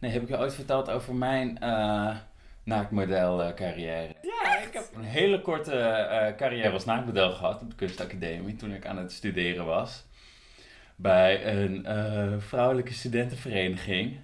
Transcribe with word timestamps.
Nee, 0.00 0.10
heb 0.10 0.22
ik 0.22 0.28
je 0.28 0.38
ooit 0.38 0.54
verteld 0.54 0.90
over 0.90 1.14
mijn 1.14 1.58
uh, 1.62 2.16
naaktmodel 2.62 3.54
carrière? 3.54 4.14
Ja, 4.22 4.58
ik 4.58 4.72
heb 4.72 4.84
een 4.94 5.04
hele 5.04 5.40
korte 5.40 5.72
uh, 5.72 6.36
carrière 6.36 6.70
als 6.70 6.84
naaktmodel 6.84 7.32
gehad 7.32 7.62
op 7.62 7.70
de 7.70 7.76
kunstacademie 7.76 8.56
toen 8.56 8.72
ik 8.72 8.86
aan 8.86 8.98
het 8.98 9.12
studeren 9.12 9.64
was. 9.64 10.04
Bij 10.96 11.46
een 11.46 11.84
uh, 11.88 12.32
vrouwelijke 12.38 12.92
studentenvereniging, 12.92 14.18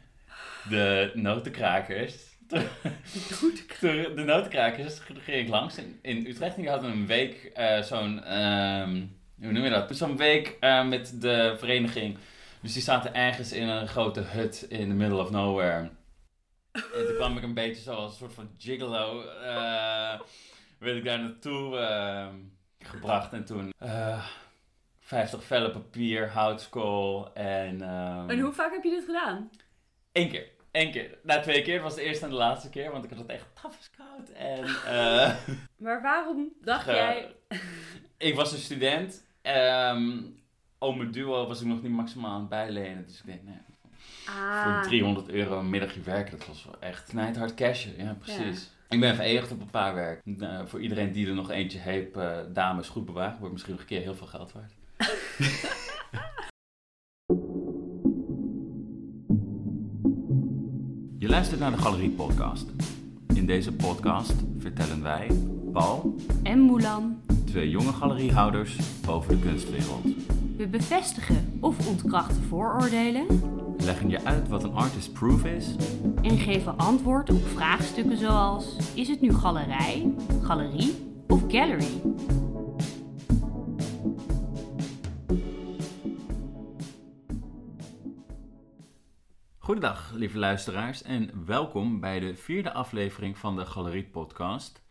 de 0.69 1.11
Notenkrakers. 1.15 2.15
de 3.81 4.23
notenkrakers 4.27 4.99
ging 4.99 5.39
ik 5.43 5.49
langs 5.49 5.79
in, 5.79 5.99
in 6.03 6.27
Utrecht 6.27 6.55
en 6.55 6.61
die 6.61 6.71
hadden 6.71 6.91
een 6.91 7.07
week 7.07 7.53
zo'n, 7.83 8.39
um, 8.39 9.17
hoe 9.41 9.53
noem 9.53 9.65
je 9.65 9.71
dat? 9.71 9.97
Zo'n 9.97 10.17
week 10.17 10.57
met 10.89 11.21
de 11.21 11.55
vereniging 11.59 12.17
dus 12.65 12.73
die 12.73 12.83
zaten 12.83 13.15
ergens 13.15 13.53
in 13.53 13.69
een 13.69 13.89
grote 13.89 14.21
hut 14.21 14.67
in 14.69 14.89
the 14.89 14.95
middle 14.95 15.21
of 15.21 15.31
nowhere. 15.31 15.91
En 16.73 17.07
toen 17.07 17.15
kwam 17.17 17.37
ik 17.37 17.43
een 17.43 17.55
beetje 17.55 17.83
zo 17.83 17.95
als 17.95 18.11
een 18.11 18.17
soort 18.17 18.35
van 18.35 18.51
gigolo. 18.59 19.23
Uh, 19.23 20.21
werd 20.79 20.97
ik 20.97 21.05
daar 21.05 21.21
naartoe 21.21 21.77
uh, 21.79 22.29
gebracht. 22.79 23.33
En 23.33 23.45
toen 23.45 23.73
uh, 23.83 24.27
50 25.01 25.45
vellen 25.45 25.73
papier, 25.73 26.31
houtskool 26.31 27.35
en... 27.35 27.83
Um, 27.83 28.31
en 28.31 28.41
hoe 28.41 28.53
vaak 28.53 28.73
heb 28.73 28.83
je 28.83 28.91
dit 28.91 29.05
gedaan? 29.05 29.51
Eén 30.13 30.29
keer. 30.29 30.49
Eén 30.73 30.93
keer. 30.93 31.19
Na 31.23 31.41
twee 31.41 31.63
keer. 31.63 31.83
was 31.83 31.95
de 31.95 32.03
eerste 32.03 32.25
en 32.25 32.31
de 32.31 32.37
laatste 32.37 32.71
keer. 32.71 32.91
Want 32.91 33.05
ik 33.05 33.11
had 33.11 33.19
het 33.19 33.29
echt 33.29 33.47
taf 33.63 33.91
koud. 33.97 34.31
En, 34.31 34.65
maar 35.85 36.03
waarom 36.03 36.53
dacht 36.61 36.87
jij... 36.87 37.37
ik 38.19 38.35
was 38.35 38.53
een 38.53 38.59
student. 38.59 39.25
Um, 39.43 40.43
oh, 40.85 40.97
mijn 40.97 41.11
duo 41.11 41.47
was 41.47 41.61
ik 41.61 41.67
nog 41.67 41.83
niet 41.83 41.93
maximaal 41.93 42.33
aan 42.33 42.41
het 42.41 42.49
bijlenen. 42.49 43.05
Dus 43.07 43.19
ik 43.19 43.27
denk, 43.27 43.43
nee. 43.43 43.55
Ah. 44.27 44.63
Voor 44.63 44.83
300 44.83 45.29
euro 45.29 45.59
een 45.59 45.71
middagje 45.71 46.01
werken, 46.01 46.39
dat 46.39 46.47
was 46.47 46.65
wel 46.65 46.81
echt 46.81 47.09
knijt 47.09 47.37
hard 47.37 47.55
cashen. 47.55 47.93
Ja, 47.97 48.17
precies. 48.21 48.71
Ik 48.89 49.01
ben 49.01 49.15
verenigd 49.15 49.53
op 49.53 49.61
een 49.61 49.71
paar 49.71 49.95
werk. 49.95 50.21
Uh, 50.25 50.61
voor 50.65 50.81
iedereen 50.81 51.13
die 51.13 51.27
er 51.27 51.35
nog 51.35 51.51
eentje 51.51 51.79
heeft, 51.79 52.17
uh, 52.17 52.39
dames, 52.53 52.89
goed 52.89 53.05
bewaard. 53.05 53.39
Wordt 53.39 53.53
misschien 53.53 53.73
nog 53.73 53.83
een 53.83 53.89
keer 53.89 54.01
heel 54.01 54.15
veel 54.15 54.27
geld 54.27 54.53
waard. 54.53 54.73
Je 61.19 61.31
luistert 61.31 61.61
naar 61.61 61.71
de 61.71 61.79
Galerie 61.79 62.11
Podcast. 62.11 62.67
In 63.35 63.47
deze 63.47 63.73
podcast 63.73 64.35
vertellen 64.59 65.03
wij, 65.03 65.31
Paul 65.73 66.15
en 66.43 66.59
Moelan, 66.59 67.21
twee 67.45 67.71
jonge 67.71 67.93
galeriehouders 67.93 68.79
over 69.09 69.29
de 69.29 69.39
kunstwereld. 69.39 70.07
We 70.57 70.69
bevestigen 70.69 71.59
of 71.61 71.89
ontkrachten 71.89 72.43
vooroordelen. 72.43 73.27
Leggen 73.79 74.09
je 74.09 74.25
uit 74.25 74.49
wat 74.49 74.65
een 74.65 74.75
artist 74.75 75.13
proof 75.13 75.45
is. 75.45 75.77
En 76.23 76.39
geven 76.39 76.77
antwoord 76.77 77.31
op 77.31 77.47
vraagstukken 77.47 78.17
zoals: 78.17 78.77
is 78.95 79.09
het 79.09 79.21
nu 79.21 79.33
galerij, 79.33 80.15
galerie 80.43 80.95
of 81.29 81.43
gallery? 81.49 82.01
Goedendag, 89.59 90.13
lieve 90.13 90.39
luisteraars, 90.39 91.03
en 91.03 91.45
welkom 91.47 92.01
bij 92.01 92.21
de 92.21 92.35
vierde 92.37 92.73
aflevering 92.73 93.39
van 93.39 93.57
de 93.57 93.67
Galerie 93.67 94.09
Podcast. 94.09 94.83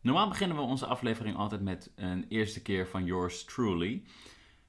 Normaal 0.00 0.28
beginnen 0.28 0.56
we 0.56 0.62
onze 0.62 0.86
aflevering 0.86 1.36
altijd 1.36 1.60
met 1.60 1.92
een 1.94 2.24
eerste 2.28 2.62
keer 2.62 2.88
van 2.88 3.04
yours 3.04 3.44
truly. 3.44 4.02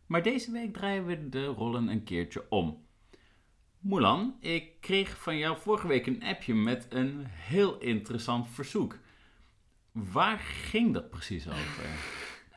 Maar 0.08 0.24
deze 0.24 0.52
week 0.52 0.74
draaien 0.74 1.06
we 1.06 1.30
de 1.30 1.46
rollen 1.46 1.88
een 1.88 2.04
keertje 2.04 2.46
om. 2.50 2.86
Mulan, 3.80 4.38
ik 4.40 4.82
kreeg 4.82 5.18
van 5.22 5.38
jou 5.38 5.58
vorige 5.58 5.88
week 5.88 6.06
een 6.06 6.24
appje 6.24 6.54
met 6.54 6.88
een 6.90 7.26
heel 7.26 7.78
interessant 7.78 8.50
verzoek. 8.50 8.98
Waar 9.92 10.40
ging 10.40 10.94
dat 10.94 11.10
precies 11.10 11.48
over? 11.48 11.86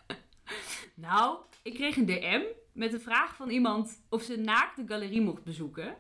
nou, 1.07 1.39
ik 1.63 1.75
kreeg 1.75 1.97
een 1.97 2.07
DM 2.07 2.43
met 2.73 2.91
de 2.91 3.01
vraag 3.01 3.35
van 3.37 3.51
iemand 3.51 4.03
of 4.09 4.23
ze 4.23 4.37
naakt 4.37 4.77
de 4.77 4.85
galerie 4.87 5.21
mocht 5.21 5.45
bezoeken. 5.45 5.97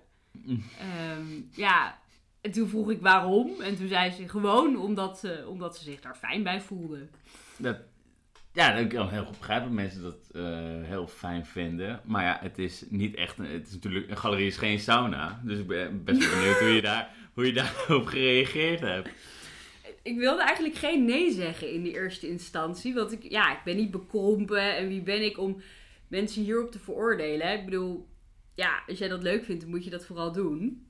um, 0.47 1.49
ja, 1.67 2.01
en 2.41 2.51
toen 2.51 2.69
vroeg 2.69 2.91
ik 2.91 3.01
waarom. 3.01 3.61
En 3.61 3.77
toen 3.77 3.89
zei 3.89 4.11
ze 4.11 4.29
gewoon 4.29 4.77
omdat 4.77 5.19
ze, 5.19 5.47
omdat 5.49 5.77
ze 5.77 5.85
zich 5.85 6.01
daar 6.01 6.17
fijn 6.17 6.43
bij 6.43 6.61
voelde. 6.61 7.09
Dat 7.57 7.79
ja, 8.53 8.75
ik 8.75 8.89
kan 8.89 9.09
heel 9.09 9.25
goed 9.25 9.39
begrijpen 9.39 9.67
dat 9.67 9.77
mensen 9.77 10.03
dat 10.03 10.31
uh, 10.33 10.43
heel 10.83 11.07
fijn 11.07 11.47
vinden. 11.47 12.01
Maar 12.05 12.25
ja, 12.25 12.39
het 12.41 12.59
is 12.59 12.85
niet 12.89 13.15
echt. 13.15 13.39
Een, 13.39 13.45
het 13.45 13.67
is 13.67 13.73
natuurlijk, 13.73 14.11
een 14.11 14.17
galerie 14.17 14.47
is 14.47 14.57
geen 14.57 14.79
sauna. 14.79 15.41
Dus 15.45 15.59
ik 15.59 15.67
ben 15.67 16.05
best 16.05 16.19
wel 16.19 16.39
benieuwd 16.39 16.59
hoe 16.59 16.69
je, 16.69 16.83
daar, 16.83 17.15
hoe 17.35 17.47
je 17.47 17.53
daarop 17.53 18.07
gereageerd 18.07 18.81
hebt. 18.81 19.09
Ik 20.03 20.19
wilde 20.19 20.43
eigenlijk 20.43 20.75
geen 20.75 21.05
nee 21.05 21.33
zeggen 21.33 21.73
in 21.73 21.83
de 21.83 21.93
eerste 21.93 22.29
instantie. 22.29 22.95
Want 22.95 23.13
ik, 23.13 23.23
ja, 23.23 23.53
ik 23.53 23.65
ben 23.65 23.77
niet 23.77 23.91
bekrompen. 23.91 24.77
En 24.77 24.89
wie 24.89 25.03
ben 25.03 25.25
ik 25.25 25.39
om 25.39 25.63
mensen 26.09 26.43
hierop 26.43 26.73
te 26.73 26.79
veroordelen? 26.79 27.53
Ik 27.53 27.65
bedoel, 27.65 28.09
ja, 28.55 28.83
als 28.87 28.99
jij 28.99 29.09
dat 29.09 29.23
leuk 29.23 29.45
vindt, 29.45 29.61
dan 29.61 29.71
moet 29.71 29.85
je 29.85 29.91
dat 29.91 30.07
vooral 30.07 30.33
doen. 30.33 30.89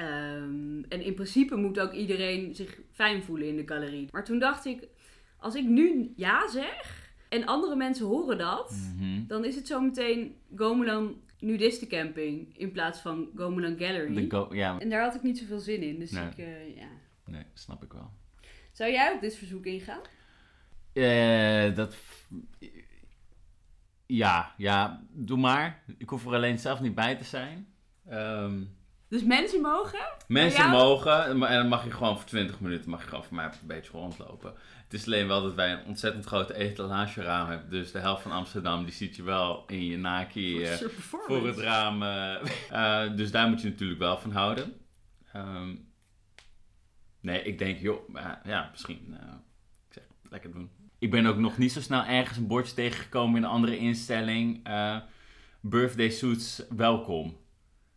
Um, 0.00 0.84
en 0.88 1.00
in 1.00 1.14
principe 1.14 1.56
moet 1.56 1.80
ook 1.80 1.92
iedereen 1.92 2.54
zich 2.54 2.78
fijn 2.92 3.22
voelen 3.22 3.48
in 3.48 3.56
de 3.56 3.66
galerie. 3.66 4.08
Maar 4.10 4.24
toen 4.24 4.38
dacht 4.38 4.64
ik, 4.64 4.88
als 5.38 5.54
ik 5.54 5.64
nu 5.64 6.12
ja 6.16 6.48
zeg, 6.48 7.01
en 7.32 7.46
andere 7.46 7.76
mensen 7.76 8.06
horen 8.06 8.38
dat, 8.38 8.70
mhm. 8.96 9.26
dan 9.26 9.44
is 9.44 9.54
het 9.54 9.66
zometeen 9.66 10.36
Gomelan 10.56 11.20
nudistencamping 11.38 12.58
in 12.58 12.72
plaats 12.72 13.00
van 13.00 13.28
Gomelan 13.36 13.78
Gallery. 13.78 14.28
ja. 14.50 14.78
En 14.78 14.90
daar 14.90 15.02
had 15.02 15.14
ik 15.14 15.22
niet 15.22 15.38
zoveel 15.38 15.58
zin 15.58 15.82
in, 15.82 15.98
dus 15.98 16.10
nee. 16.10 16.26
ik, 16.26 16.38
uh, 16.38 16.76
ja. 16.76 16.88
Nee, 17.26 17.44
snap 17.54 17.82
ik 17.82 17.92
wel. 17.92 18.10
Zou 18.72 18.90
jij 18.90 19.12
op 19.12 19.20
dit 19.20 19.36
verzoek 19.36 19.64
ingaan? 19.64 20.00
Uh, 20.92 21.74
dat... 21.74 21.96
Ja, 24.06 24.54
ja, 24.56 25.04
doe 25.10 25.38
maar. 25.38 25.82
Ik 25.98 26.08
hoef 26.08 26.26
er 26.26 26.34
alleen 26.34 26.58
zelf 26.58 26.80
niet 26.80 26.94
bij 26.94 27.16
te 27.16 27.24
zijn. 27.24 27.74
Um, 28.10 28.76
dus 29.12 29.24
mensen 29.24 29.60
mogen? 29.60 30.00
Mensen 30.26 30.70
mogen. 30.70 31.24
En 31.24 31.38
dan 31.38 31.68
mag 31.68 31.84
je 31.84 31.90
gewoon 31.90 32.16
voor 32.16 32.28
20 32.28 32.60
minuten 32.60 32.90
mag 32.90 33.02
je 33.02 33.08
gewoon 33.08 33.24
voor 33.24 33.34
mij 33.34 33.44
een 33.44 33.66
beetje 33.66 33.90
rondlopen. 33.92 34.54
Het 34.84 34.92
is 34.92 35.06
alleen 35.06 35.26
wel 35.28 35.42
dat 35.42 35.54
wij 35.54 35.72
een 35.72 35.84
ontzettend 35.84 36.24
grote 36.24 36.54
etalageraam 36.54 37.48
hebben. 37.48 37.70
Dus 37.70 37.92
de 37.92 37.98
helft 37.98 38.22
van 38.22 38.32
Amsterdam 38.32 38.84
die 38.84 38.92
ziet 38.92 39.16
je 39.16 39.22
wel 39.22 39.64
in 39.66 39.84
je 39.86 39.96
naki 39.96 40.66
voor 40.98 41.46
het 41.46 41.58
raam. 41.58 42.02
Uh, 42.02 43.16
dus 43.18 43.30
daar 43.30 43.48
moet 43.48 43.62
je 43.62 43.68
natuurlijk 43.68 44.00
wel 44.00 44.18
van 44.18 44.32
houden. 44.32 44.74
Um, 45.36 45.92
nee, 47.20 47.42
ik 47.42 47.58
denk, 47.58 47.80
joh, 47.80 48.14
ja, 48.44 48.68
misschien. 48.70 49.18
ik 49.88 49.92
zeg, 49.92 50.04
lekker 50.30 50.52
doen. 50.52 50.70
Ik 50.98 51.10
ben 51.10 51.26
ook 51.26 51.38
nog 51.38 51.58
niet 51.58 51.72
zo 51.72 51.80
snel 51.80 52.04
ergens 52.04 52.38
een 52.38 52.46
bordje 52.46 52.74
tegengekomen 52.74 53.36
in 53.36 53.42
een 53.42 53.50
andere 53.50 53.78
instelling. 53.78 54.68
birthday 55.60 56.10
suits, 56.10 56.62
welkom. 56.68 57.40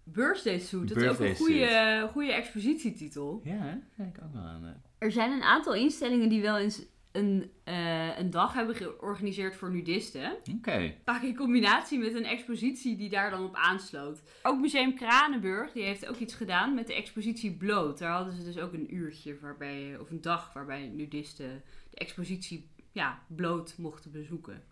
Birthday 0.07 0.59
Suit, 0.59 0.87
dat 0.87 0.97
is 0.97 1.07
ook 1.07 1.19
een 1.19 1.35
goede, 1.35 2.09
goede 2.11 2.33
expositietitel. 2.33 3.41
Ja, 3.43 3.57
hè? 3.57 3.75
denk 3.95 4.17
ik 4.17 4.23
ook 4.23 4.33
wel 4.33 4.41
aan. 4.41 4.65
Eh. 4.65 4.71
Er 4.97 5.11
zijn 5.11 5.31
een 5.31 5.43
aantal 5.43 5.73
instellingen 5.73 6.29
die 6.29 6.41
wel 6.41 6.57
eens 6.57 6.85
een, 7.11 7.51
uh, 7.65 8.17
een 8.17 8.29
dag 8.29 8.53
hebben 8.53 8.75
georganiseerd 8.75 9.55
voor 9.55 9.71
nudisten. 9.71 10.31
Oké. 10.31 10.51
Okay. 10.51 10.97
Vaak 11.03 11.21
in 11.21 11.35
combinatie 11.35 11.99
met 11.99 12.15
een 12.15 12.25
expositie 12.25 12.97
die 12.97 13.09
daar 13.09 13.29
dan 13.29 13.43
op 13.43 13.55
aansloot. 13.55 14.21
Ook 14.43 14.59
Museum 14.59 14.95
Kranenburg, 14.95 15.71
die 15.71 15.83
heeft 15.83 16.07
ook 16.07 16.17
iets 16.17 16.33
gedaan 16.33 16.73
met 16.73 16.87
de 16.87 16.93
expositie 16.93 17.51
Bloot. 17.51 17.97
Daar 17.97 18.11
hadden 18.11 18.33
ze 18.33 18.43
dus 18.43 18.57
ook 18.57 18.73
een 18.73 18.95
uurtje 18.95 19.39
waarbij, 19.39 19.97
of 19.99 20.09
een 20.09 20.21
dag 20.21 20.53
waarbij 20.53 20.87
nudisten 20.87 21.63
de 21.89 21.97
expositie 21.97 22.69
ja, 22.91 23.19
bloot 23.27 23.77
mochten 23.77 24.11
bezoeken. 24.11 24.63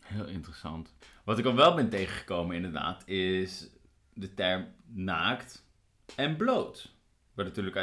Heel 0.00 0.26
interessant. 0.26 0.94
Wat 1.24 1.38
ik 1.38 1.44
al 1.44 1.54
wel 1.54 1.74
ben 1.74 1.88
tegengekomen 1.88 2.56
inderdaad, 2.56 3.08
is 3.08 3.70
de 4.14 4.34
term 4.34 4.66
naakt 4.86 5.66
en 6.16 6.36
bloot. 6.36 6.94
Wat 7.34 7.44
natuurlijk 7.46 7.76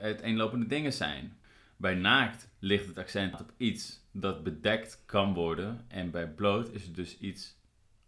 uiteenlopende 0.00 0.66
dingen 0.66 0.92
zijn. 0.92 1.38
Bij 1.76 1.94
naakt 1.94 2.48
ligt 2.58 2.86
het 2.86 2.98
accent 2.98 3.40
op 3.40 3.52
iets 3.56 4.00
dat 4.12 4.42
bedekt 4.42 5.02
kan 5.06 5.34
worden. 5.34 5.84
En 5.88 6.10
bij 6.10 6.28
bloot 6.28 6.72
is 6.72 6.84
het 6.84 6.94
dus 6.94 7.18
iets 7.18 7.56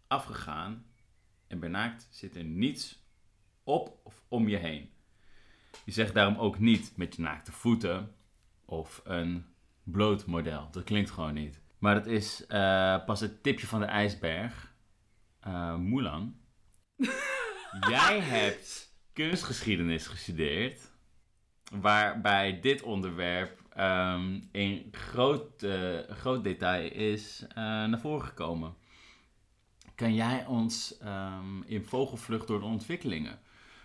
afgegaan. 0.07 0.85
En 1.47 1.59
bij 1.59 1.69
naakt 1.69 2.07
zit 2.11 2.35
er 2.35 2.43
niets 2.43 3.03
op 3.63 3.99
of 4.03 4.23
om 4.27 4.47
je 4.47 4.57
heen. 4.57 4.89
Je 5.85 5.91
zegt 5.91 6.13
daarom 6.13 6.37
ook 6.37 6.59
niet 6.59 6.93
met 6.95 7.15
je 7.15 7.21
naakte 7.21 7.51
voeten 7.51 8.15
of 8.65 9.01
een 9.03 9.45
bloot 9.83 10.25
model. 10.25 10.67
Dat 10.71 10.83
klinkt 10.83 11.11
gewoon 11.11 11.33
niet. 11.33 11.61
Maar 11.77 11.95
dat 11.95 12.05
is 12.05 12.41
uh, 12.41 13.05
pas 13.05 13.19
het 13.19 13.43
tipje 13.43 13.67
van 13.67 13.79
de 13.79 13.85
ijsberg. 13.85 14.73
Uh, 15.47 15.75
Mulan. 15.75 16.35
Jij 17.89 18.19
hebt 18.19 18.93
kunstgeschiedenis 19.13 20.07
gestudeerd, 20.07 20.91
waarbij 21.73 22.59
dit 22.59 22.81
onderwerp 22.81 23.61
um, 23.77 24.49
in 24.51 24.87
groot, 24.91 25.63
uh, 25.63 25.99
groot 26.09 26.43
detail 26.43 26.91
is 26.91 27.45
uh, 27.49 27.55
naar 27.55 27.99
voren 27.99 28.25
gekomen. 28.25 28.75
Kan 29.95 30.13
jij 30.13 30.45
ons 30.45 30.99
um, 31.03 31.63
in 31.63 31.83
vogelvlucht 31.83 32.47
door 32.47 32.59
de 32.59 32.65
ontwikkelingen 32.65 33.39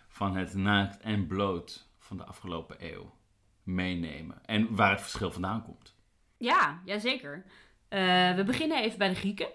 van 0.08 0.36
het 0.36 0.54
naakt 0.54 1.00
en 1.00 1.26
bloot 1.26 1.88
van 1.98 2.16
de 2.16 2.24
afgelopen 2.24 2.76
eeuw 2.78 3.14
meenemen. 3.62 4.44
En 4.46 4.74
waar 4.74 4.90
het 4.90 5.00
verschil 5.00 5.32
vandaan 5.32 5.62
komt. 5.62 5.94
Ja, 6.36 6.82
jazeker. 6.84 7.44
Uh, 7.88 8.34
we 8.34 8.42
beginnen 8.46 8.82
even 8.82 8.98
bij 8.98 9.08
de 9.08 9.14
Grieken. 9.14 9.48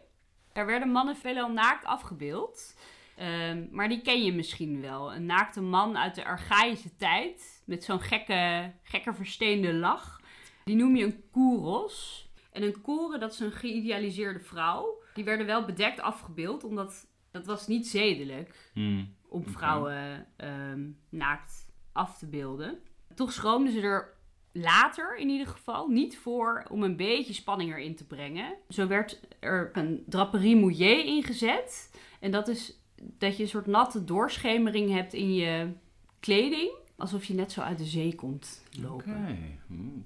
Daar 0.54 0.66
werden 0.66 0.90
mannen 0.90 1.16
veelal 1.16 1.51
naakt 1.51 1.86
afgebeeld. 1.86 2.75
Ehm, 3.19 3.66
maar 3.71 3.89
die 3.89 4.01
ken 4.01 4.24
je 4.24 4.33
misschien 4.33 4.81
wel. 4.81 5.13
Een 5.13 5.25
naakte 5.25 5.62
man 5.62 5.98
uit 5.98 6.16
de 6.16 6.25
Archaïsche 6.25 6.95
tijd. 6.95 7.63
Met 7.66 7.83
zo'n 7.83 8.01
gekke, 8.01 8.71
gekke 8.83 9.13
versteende 9.13 9.74
lach. 9.74 10.21
Die 10.66 10.75
noem 10.75 10.95
je 10.95 11.04
een 11.04 11.24
kouros. 11.31 12.27
En 12.51 12.63
een 12.63 12.81
koren, 12.81 13.19
dat 13.19 13.33
is 13.33 13.39
een 13.39 13.51
geïdealiseerde 13.51 14.39
vrouw. 14.39 15.01
Die 15.13 15.24
werden 15.24 15.45
wel 15.45 15.66
bedekt 15.66 16.01
afgebeeld, 16.01 16.63
omdat 16.63 17.07
dat 17.31 17.45
was 17.45 17.68
niet 17.68 17.88
zedelijk 17.88 18.69
Hmm. 18.74 19.16
om 19.27 19.45
vrouwen 19.48 20.27
ehm, 20.38 20.88
naakt 21.10 21.68
af 21.92 22.18
te 22.18 22.27
beelden. 22.27 22.80
Toch 23.15 23.31
schroomden 23.31 23.74
ze 23.74 23.81
er 23.81 24.13
later 24.51 25.18
in 25.18 25.30
ieder 25.30 25.48
geval 25.48 25.88
niet 25.88 26.18
voor 26.18 26.65
om 26.69 26.83
een 26.83 26.95
beetje 26.95 27.33
spanning 27.33 27.72
erin 27.72 27.95
te 27.95 28.06
brengen. 28.06 28.56
Zo 28.69 28.88
werd 28.88 29.19
er 29.39 29.69
een 29.74 30.04
draperie 30.07 30.56
mouillé 30.56 31.04
ingezet. 31.04 31.92
En 32.19 32.31
dat 32.31 32.48
is 32.48 32.77
dat 33.01 33.38
je 33.38 33.44
een 33.44 33.50
soort 33.50 33.66
natte 33.66 34.04
doorschemering 34.04 34.92
hebt 34.92 35.13
in 35.13 35.34
je 35.34 35.74
kleding. 36.19 36.72
Alsof 36.98 37.24
je 37.25 37.34
net 37.34 37.51
zo 37.51 37.62
uit 37.62 37.78
de 37.78 37.86
zee 37.86 38.16
komt 38.16 38.63
Oké. 38.78 38.81
lopen. 38.88 39.60
Hmm. 39.68 40.06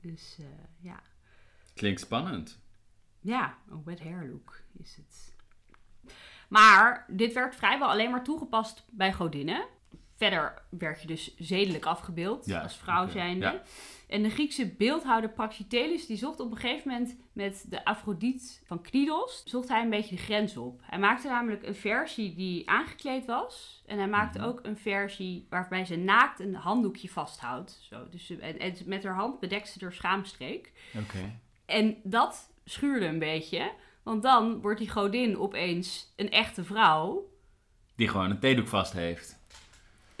Dus 0.00 0.36
eh, 0.40 0.46
ja. 0.80 1.00
Klinkt 1.74 2.00
spannend. 2.00 2.60
Ja, 3.20 3.58
een 3.70 3.82
wet 3.84 4.00
hair 4.02 4.28
look 4.28 4.60
is 4.78 4.96
het. 4.96 5.34
Maar 6.48 7.04
dit 7.08 7.32
werd 7.32 7.54
vrijwel 7.56 7.88
alleen 7.88 8.10
maar 8.10 8.24
toegepast 8.24 8.84
bij 8.90 9.12
godinnen. 9.12 9.64
Verder 10.16 10.62
werd 10.70 11.00
je 11.00 11.06
dus 11.06 11.36
zedelijk 11.36 11.84
afgebeeld 11.86 12.46
Ja, 12.46 12.62
als 12.62 12.76
vrouw 12.76 13.02
oké, 13.02 13.12
zijnde. 13.12 13.44
ja. 13.46 13.62
En 14.12 14.22
de 14.22 14.30
Griekse 14.30 14.74
beeldhouder 14.78 15.30
Praxiteles 15.30 16.06
die 16.06 16.16
zocht 16.16 16.40
op 16.40 16.50
een 16.50 16.56
gegeven 16.56 16.90
moment 16.90 17.16
met 17.32 17.64
de 17.68 17.84
Afrodiet 17.84 18.62
van 18.64 18.80
Knidos, 18.82 19.42
zocht 19.44 19.68
hij 19.68 19.82
een 19.82 19.90
beetje 19.90 20.16
de 20.16 20.22
grens 20.22 20.56
op. 20.56 20.80
Hij 20.84 20.98
maakte 20.98 21.28
namelijk 21.28 21.62
een 21.62 21.74
versie 21.74 22.34
die 22.34 22.70
aangekleed 22.70 23.24
was. 23.24 23.82
En 23.86 23.98
hij 23.98 24.08
maakte 24.08 24.38
Mhm. 24.38 24.46
ook 24.48 24.60
een 24.62 24.76
versie 24.76 25.46
waarbij 25.50 25.84
ze 25.84 25.96
naakt 25.96 26.40
een 26.40 26.54
handdoekje 26.54 27.08
vasthoudt. 27.08 27.86
Zo, 27.90 28.08
dus 28.10 28.30
en 28.38 28.74
met 28.86 29.04
haar 29.04 29.14
hand 29.14 29.40
bedekt 29.40 29.68
ze 29.68 29.78
haar 29.80 29.92
schaamstreek. 29.92 30.72
Oké. 31.02 31.38
En 31.66 31.96
dat 32.02 32.50
schuurde 32.64 33.06
een 33.06 33.18
beetje. 33.18 33.72
Want 34.02 34.22
dan 34.22 34.60
wordt 34.60 34.78
die 34.78 34.90
godin 34.90 35.38
opeens 35.38 36.12
een 36.16 36.30
echte 36.30 36.64
vrouw. 36.64 37.30
Die 37.96 38.08
gewoon 38.08 38.30
een 38.30 38.40
theedoek 38.40 38.68
vast 38.68 38.92
heeft. 38.92 39.40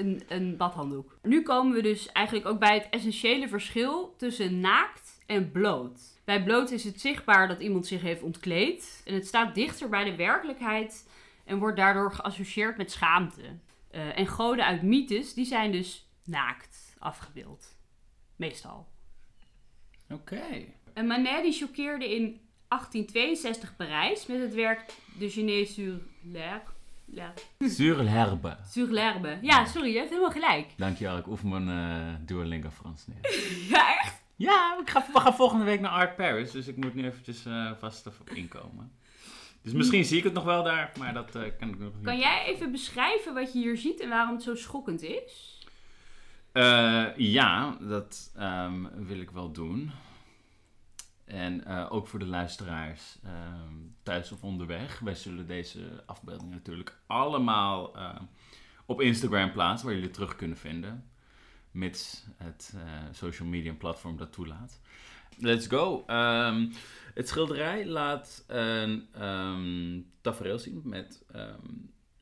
Een, 0.02 0.22
een 0.28 0.56
badhanddoek. 0.56 1.18
Nu 1.22 1.42
komen 1.42 1.74
we 1.74 1.82
dus 1.82 2.12
eigenlijk 2.12 2.46
ook 2.46 2.58
bij 2.58 2.74
het 2.74 2.88
essentiële 2.90 3.48
verschil 3.48 4.14
tussen 4.16 4.60
naakt 4.60 5.22
en 5.26 5.50
bloot. 5.50 6.00
Bij 6.24 6.42
bloot 6.42 6.70
is 6.70 6.84
het 6.84 7.00
zichtbaar 7.00 7.48
dat 7.48 7.60
iemand 7.60 7.86
zich 7.86 8.02
heeft 8.02 8.22
ontkleed. 8.22 9.02
En 9.04 9.14
het 9.14 9.26
staat 9.26 9.54
dichter 9.54 9.88
bij 9.88 10.04
de 10.04 10.16
werkelijkheid 10.16 11.08
en 11.44 11.58
wordt 11.58 11.76
daardoor 11.76 12.12
geassocieerd 12.12 12.76
met 12.76 12.90
schaamte. 12.90 13.42
Eh, 13.90 14.18
en 14.18 14.26
goden 14.26 14.64
uit 14.64 14.82
mythes, 14.82 15.34
die 15.34 15.44
zijn 15.44 15.72
dus 15.72 16.08
naakt 16.24 16.96
afgebeeld. 16.98 17.76
Meestal. 18.36 18.86
Oké. 20.10 20.64
En 20.92 21.06
Manet 21.06 21.42
die 21.42 21.52
choqueerde 21.52 22.14
in 22.14 22.40
1862 22.68 23.76
Parijs 23.76 24.26
met 24.26 24.40
het 24.40 24.54
werk 24.54 24.92
De 25.18 25.30
Genèse 25.30 25.72
sur 25.72 26.00
l'herbe. 26.22 26.70
L'herbe- 27.12 27.68
Sur 27.70 28.02
l'herbe. 28.02 28.56
Sur 28.70 28.88
l'herbe. 28.90 29.38
Ja, 29.42 29.64
sorry, 29.64 29.90
je 29.92 29.96
hebt 29.98 30.08
helemaal 30.08 30.30
gelijk. 30.30 30.66
Dankjewel, 30.76 31.16
ik 31.18 31.26
oefen 31.26 31.48
mijn 31.48 31.68
eh 31.68 32.14
Duolingo 32.26 32.70
Frans 32.70 33.06
neer. 33.06 33.18
Ja, 33.74 33.98
echt? 33.98 34.22
Ja, 34.36 34.78
ik 34.80 34.90
ga, 34.90 35.06
we 35.12 35.20
gaan 35.20 35.34
volgende 35.34 35.64
week 35.64 35.80
naar 35.80 35.90
Art 35.90 36.16
Paris, 36.16 36.50
dus 36.50 36.66
ik 36.66 36.76
moet 36.76 36.94
nu 36.94 37.04
eventjes 37.04 37.44
eh, 37.44 37.70
vast 37.78 38.08
inkomen. 38.34 38.92
Dus 39.62 39.72
misschien 39.72 40.04
zie 40.04 40.18
ik 40.18 40.24
het 40.24 40.32
nog 40.32 40.44
wel 40.44 40.62
daar, 40.62 40.92
maar 40.98 41.14
dat 41.14 41.34
eh, 41.34 41.42
kan 41.58 41.68
ik 41.68 41.78
nog 41.78 41.94
niet. 41.94 42.04
Kan 42.04 42.18
jij 42.18 42.44
even 42.46 42.72
beschrijven 42.72 43.34
wat 43.34 43.52
je 43.52 43.58
hier 43.58 43.76
ziet 43.76 44.00
en 44.00 44.08
waarom 44.08 44.34
het 44.34 44.42
zo 44.42 44.54
schokkend 44.54 45.02
is? 45.02 45.58
Ja, 47.16 47.76
dat 47.80 48.32
ehm, 48.36 48.84
wil 49.06 49.20
ik 49.20 49.30
wel 49.30 49.52
doen. 49.52 49.90
En 51.24 51.64
eh, 51.64 51.86
ook 51.90 52.06
voor 52.06 52.18
de 52.18 52.26
luisteraars 52.26 53.18
ehm, 53.24 53.74
thuis 54.02 54.32
of 54.32 54.42
onderweg. 54.42 54.98
Wij 54.98 55.14
zullen 55.14 55.46
deze 55.46 56.02
afbeeldingen 56.06 56.54
natuurlijk 56.54 56.98
allemaal 57.06 57.96
eh, 57.96 58.20
op 58.86 59.00
Instagram 59.00 59.52
plaatsen, 59.52 59.86
waar 59.86 59.94
jullie 59.94 60.10
het 60.10 60.18
terug 60.18 60.36
kunnen 60.36 60.56
vinden. 60.56 61.10
Mits 61.70 62.26
het 62.36 62.74
eh, 62.74 62.82
social 63.12 63.48
media 63.48 63.72
platform 63.72 64.16
dat 64.16 64.32
toelaat. 64.32 64.80
Let's 65.38 65.66
go. 65.66 66.04
Ehm, 66.06 66.70
het 67.14 67.28
schilderij 67.28 67.86
laat 67.86 68.44
een 68.46 69.08
ehm 69.12 70.00
tafereel 70.20 70.58
zien 70.58 70.82
met 70.84 71.24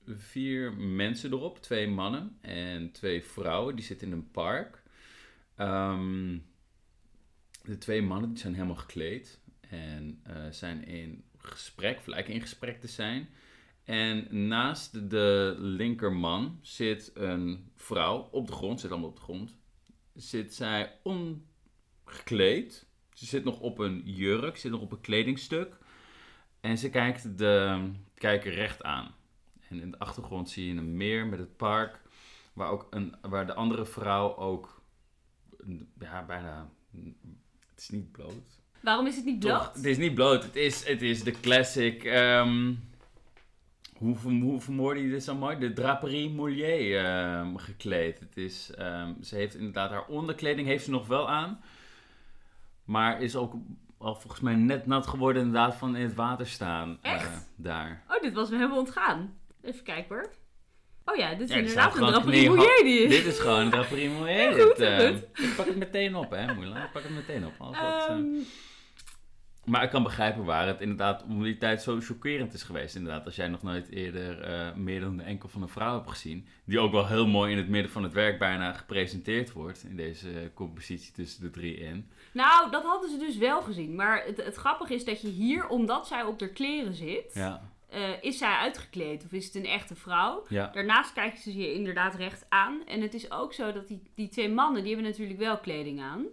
vier 0.06 0.73
mensen 0.73 1.32
erop. 1.32 1.62
Twee 1.62 1.88
mannen 1.88 2.38
en 2.41 2.93
twee 2.93 3.25
vrouwen. 3.25 3.76
Die 3.76 3.85
zitten 3.85 4.06
in 4.06 4.12
een 4.12 4.31
park. 4.31 4.82
Ehm, 5.56 6.38
de 7.70 7.78
twee 7.78 8.02
mannen 8.02 8.28
die 8.31 8.38
zijn 8.38 8.55
helemaal 8.55 8.76
gekleed. 8.76 9.40
En 9.61 10.20
eh, 10.22 10.34
zijn 10.50 10.84
in 10.84 11.25
gesprek, 11.37 11.99
of 11.99 12.06
lijken 12.06 12.34
in 12.34 12.40
gesprek 12.40 12.81
te 12.81 12.88
zijn. 12.88 13.28
En 13.84 14.46
naast 14.49 15.11
de 15.11 15.55
linkerman 15.58 16.58
zit 16.62 17.11
een 17.14 17.70
vrouw 17.75 18.28
op 18.31 18.46
de 18.46 18.52
grond, 18.52 18.81
zit 18.81 18.90
allemaal 18.90 19.08
op 19.08 19.17
de 19.17 19.22
grond. 19.22 19.56
Zit 20.14 20.55
zij 20.55 20.99
ongekleed. 21.02 22.87
Ze 23.12 23.26
zit 23.26 23.44
nog 23.44 23.61
op 23.61 23.78
een 23.78 24.02
jurk, 24.05 24.56
zit 24.56 24.70
nog 24.70 24.81
op 24.81 24.93
een 24.93 25.00
kledingstuk. 25.00 25.76
En 26.61 26.78
ze 26.78 26.90
kijkt 26.90 27.38
de 27.38 27.90
kijker 28.14 28.52
recht 28.52 28.82
aan. 28.82 29.14
En 29.69 29.81
in 29.81 29.90
de 29.90 29.99
achtergrond 29.99 30.50
zie 30.50 30.67
je 30.67 30.81
een 30.81 30.96
meer 30.96 31.26
met 31.26 31.38
het 31.38 31.56
park. 31.56 32.02
Waar, 32.52 32.70
ook 32.70 32.87
een, 32.90 33.14
waar 33.20 33.46
de 33.46 33.55
andere 33.55 33.87
vrouw 33.87 34.37
ook 34.37 34.82
ja, 35.99 36.25
bijna. 36.25 36.70
Het 37.81 37.91
is 37.91 37.99
niet 37.99 38.12
bloot. 38.12 38.59
Waarom 38.81 39.06
is 39.06 39.17
het 39.17 39.25
niet 39.25 39.41
Toch? 39.41 39.50
bloot? 39.50 39.75
Het 39.75 39.85
is 39.85 39.97
niet 39.99 40.15
bloot. 40.15 40.43
Het 40.43 40.56
is, 40.56 40.87
het 40.87 41.03
is 41.03 41.23
de 41.23 41.41
classic. 41.41 42.05
ehm, 42.05 42.75
hoe, 43.97 44.17
hoe 44.19 44.61
vermoorde 44.61 45.03
je 45.03 45.11
dit 45.11 45.25
zo 45.25 45.35
mooi? 45.35 45.59
De 45.59 45.73
draperie 45.73 46.31
Moulier 46.31 47.05
ehm, 47.05 47.56
gekleed. 47.56 48.21
Het 48.21 48.37
is, 48.37 48.71
ehm, 48.75 49.23
ze 49.23 49.37
heeft 49.37 49.55
inderdaad 49.55 49.91
haar 49.91 50.06
onderkleding 50.06 50.67
heeft 50.67 50.84
ze 50.84 50.91
nog 50.91 51.06
wel 51.06 51.29
aan. 51.29 51.60
Maar 52.84 53.22
is 53.22 53.37
ook 53.37 53.55
al 53.99 54.15
volgens 54.15 54.41
mij 54.41 54.55
net 54.55 54.87
nat 54.87 55.06
geworden 55.06 55.43
inderdaad 55.43 55.77
van 55.77 55.96
in 55.96 56.03
het 56.03 56.15
water 56.15 56.46
staan. 56.46 56.99
eh, 57.03 57.37
daar. 57.56 58.05
Oh, 58.08 58.22
dit 58.22 58.34
was 58.34 58.51
me 58.51 58.56
helemaal 58.56 58.79
ontgaan. 58.79 59.39
Even 59.63 59.84
kijken 59.84 60.15
hoor. 60.15 60.31
Oh 61.10 61.17
ja, 61.17 61.34
dit 61.34 61.40
is 61.40 61.48
Ja, 61.48 61.55
er 61.55 61.60
inderdaad 61.60 61.96
een 61.96 62.06
draperie 62.06 62.48
mouillé 62.50 62.82
die 62.82 62.98
is. 63.00 63.10
Dit 63.10 63.26
is 63.26 63.38
gewoon 63.38 63.60
een 63.60 63.70
draperie. 63.70 64.10
Heel 64.10 64.52
Dit, 64.55 64.62
goed, 64.62 64.79
ehm, 64.79 65.12
goed. 65.14 65.44
ik 65.44 65.56
pak 65.56 65.67
het 65.67 65.76
meteen 65.76 66.14
op 66.17 66.31
hè, 66.31 66.55
Moela. 66.55 66.84
Ik 66.84 66.93
pak 66.93 67.02
het 67.02 67.14
meteen 67.14 67.46
op. 67.46 67.52
Als 67.58 67.76
dat, 67.76 68.08
eh, 68.08 68.14
Ehm, 68.14 68.24
Maar 69.64 69.82
ik 69.82 69.90
kan 69.90 70.02
begrijpen 70.02 70.44
waar 70.44 70.67
het 70.67 70.81
inderdaad 70.81 71.22
om 71.29 71.43
die 71.43 71.56
tijd 71.58 71.82
zo 71.82 72.00
chockerend 72.00 72.52
is 72.55 72.62
geweest. 72.62 72.94
Inderdaad, 72.94 73.24
als 73.24 73.36
jij 73.36 73.48
nog 73.48 73.62
nooit 73.62 73.90
eerder 73.90 74.40
eh, 74.43 74.74
meer 74.74 75.00
dan 75.00 75.17
de 75.17 75.22
enkel 75.22 75.48
van 75.48 75.62
een 75.62 75.69
vrouw 75.69 75.94
hebt 75.96 76.10
gezien. 76.10 76.46
Die 76.64 76.79
ook 76.79 76.93
wel 76.93 77.06
heel 77.06 77.26
mooi 77.26 77.52
in 77.52 77.58
het 77.58 77.69
midden 77.69 77.90
van 77.93 78.02
het 78.02 78.12
werk 78.12 78.38
bijna 78.38 78.72
gepresenteerd 78.72 79.52
wordt. 79.52 79.84
In 79.88 79.96
deze 79.96 80.50
compositie 80.55 81.12
tussen 81.12 81.43
de 81.43 81.50
drie 81.50 81.76
in. 81.76 82.10
nou, 82.32 82.70
dat 82.70 82.82
hadden 82.82 83.10
ze 83.10 83.19
dus 83.19 83.36
wel 83.36 83.62
gezien. 83.62 83.94
Maar 83.94 84.22
het, 84.26 84.44
het 84.44 84.56
grappige 84.56 84.94
is 84.94 85.05
dat 85.05 85.20
je 85.20 85.29
hier, 85.29 85.67
omdat 85.69 86.06
zij 86.06 86.22
op 86.22 86.40
haar 86.40 86.48
kleren 86.48 86.94
zit, 86.94 87.31
Ja, 87.34 87.60
eh, 87.91 88.01
is 88.20 88.39
zij 88.39 88.55
uitgekleed 88.56 89.25
of 89.25 89.32
is 89.32 89.44
het 89.44 89.55
een 89.55 89.67
echte 89.67 89.94
vrouw? 89.94 90.44
ja. 90.49 90.70
Daarnaast 90.73 91.13
kijken 91.13 91.39
ze 91.41 91.56
je 91.56 91.73
inderdaad 91.75 92.15
recht 92.15 92.47
aan. 92.49 92.82
En 92.87 93.01
het 93.01 93.15
is 93.15 93.31
ook 93.31 93.53
zo 93.53 93.73
dat 93.73 93.89
die, 93.89 94.03
die 94.15 94.29
twee 94.29 94.49
mannen, 94.49 94.82
die 94.85 94.93
hebben 94.94 95.11
natuurlijk 95.11 95.39
wel 95.39 95.59
kleding 95.59 96.01
aan. 96.01 96.25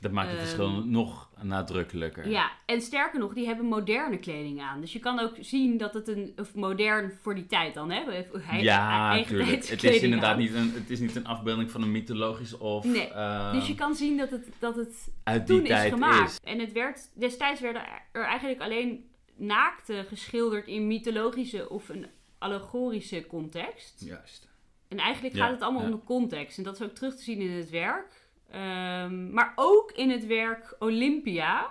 dat 0.00 0.12
maakt 0.12 0.28
het 0.28 0.36
Ehm, 0.38 0.46
verschil 0.46 0.70
nog 0.84 1.28
nadrukkelijker. 1.42 2.28
Ja, 2.28 2.50
en 2.66 2.80
sterker 2.80 3.18
nog, 3.18 3.32
die 3.34 3.46
hebben 3.46 3.66
moderne 3.66 4.18
kleding 4.18 4.60
aan. 4.62 4.80
Dus 4.80 4.92
je 4.92 4.98
kan 4.98 5.18
ook 5.20 5.34
zien 5.40 5.76
dat 5.78 5.94
het 5.94 6.08
een, 6.08 6.32
of 6.36 6.54
modern 6.54 7.12
voor 7.22 7.34
die 7.34 7.46
tijd 7.46 7.74
dan, 7.74 7.90
hè? 7.90 8.02
Hij, 8.40 8.62
ja, 8.62 9.10
eigen 9.10 9.28
tuurlijk. 9.28 9.50
tijds 9.50 9.68
Het 9.70 9.84
is 9.84 10.02
inderdaad 10.02 10.32
aan. 10.32 10.38
niet 10.38 10.54
een, 10.54 10.72
het 10.74 10.90
is 10.90 10.98
niet 11.00 11.16
een 11.16 11.26
afbeelding 11.26 11.70
van 11.70 11.82
een 11.82 11.90
mythologisch 11.90 12.56
of 12.58 12.84
Nee, 12.84 13.08
ehm, 13.08 13.52
Dus 13.54 13.66
je 13.66 13.74
kan 13.74 13.94
zien 13.94 14.16
dat 14.16 14.30
het, 14.30 14.48
dat 14.58 14.76
het 14.76 15.08
uit 15.24 15.46
die 15.46 15.56
toen 15.56 15.64
is 15.66 15.70
tijd 15.72 15.92
gemaakt. 15.92 16.30
is. 16.30 16.38
En 16.52 16.58
het 16.58 16.72
werd, 16.72 17.00
destijds 17.14 17.60
werden 17.60 17.82
er 18.12 18.24
eigenlijk 18.24 18.60
alleen 18.60 19.07
naakten 19.38 20.04
geschilderd 20.04 20.66
in 20.66 20.86
mythologische 20.86 21.68
of 21.70 21.88
een 21.88 22.06
allegorische 22.38 23.26
context. 23.26 24.00
Juist. 24.04 24.48
En 24.88 24.98
eigenlijk 24.98 25.34
Ja, 25.34 25.42
gaat 25.44 25.52
het 25.52 25.62
allemaal 25.62 25.82
ja. 25.82 25.88
om 25.88 25.94
de 25.94 26.04
context. 26.04 26.58
En 26.58 26.64
dat 26.64 26.74
is 26.80 26.86
ook 26.86 26.94
terug 26.94 27.16
te 27.16 27.22
zien 27.22 27.40
in 27.40 27.50
het 27.50 27.70
werk. 27.70 28.26
Ehm, 28.50 29.30
maar 29.32 29.52
ook 29.56 29.92
in 29.92 30.10
het 30.10 30.26
werk 30.26 30.76
Olympia, 30.78 31.70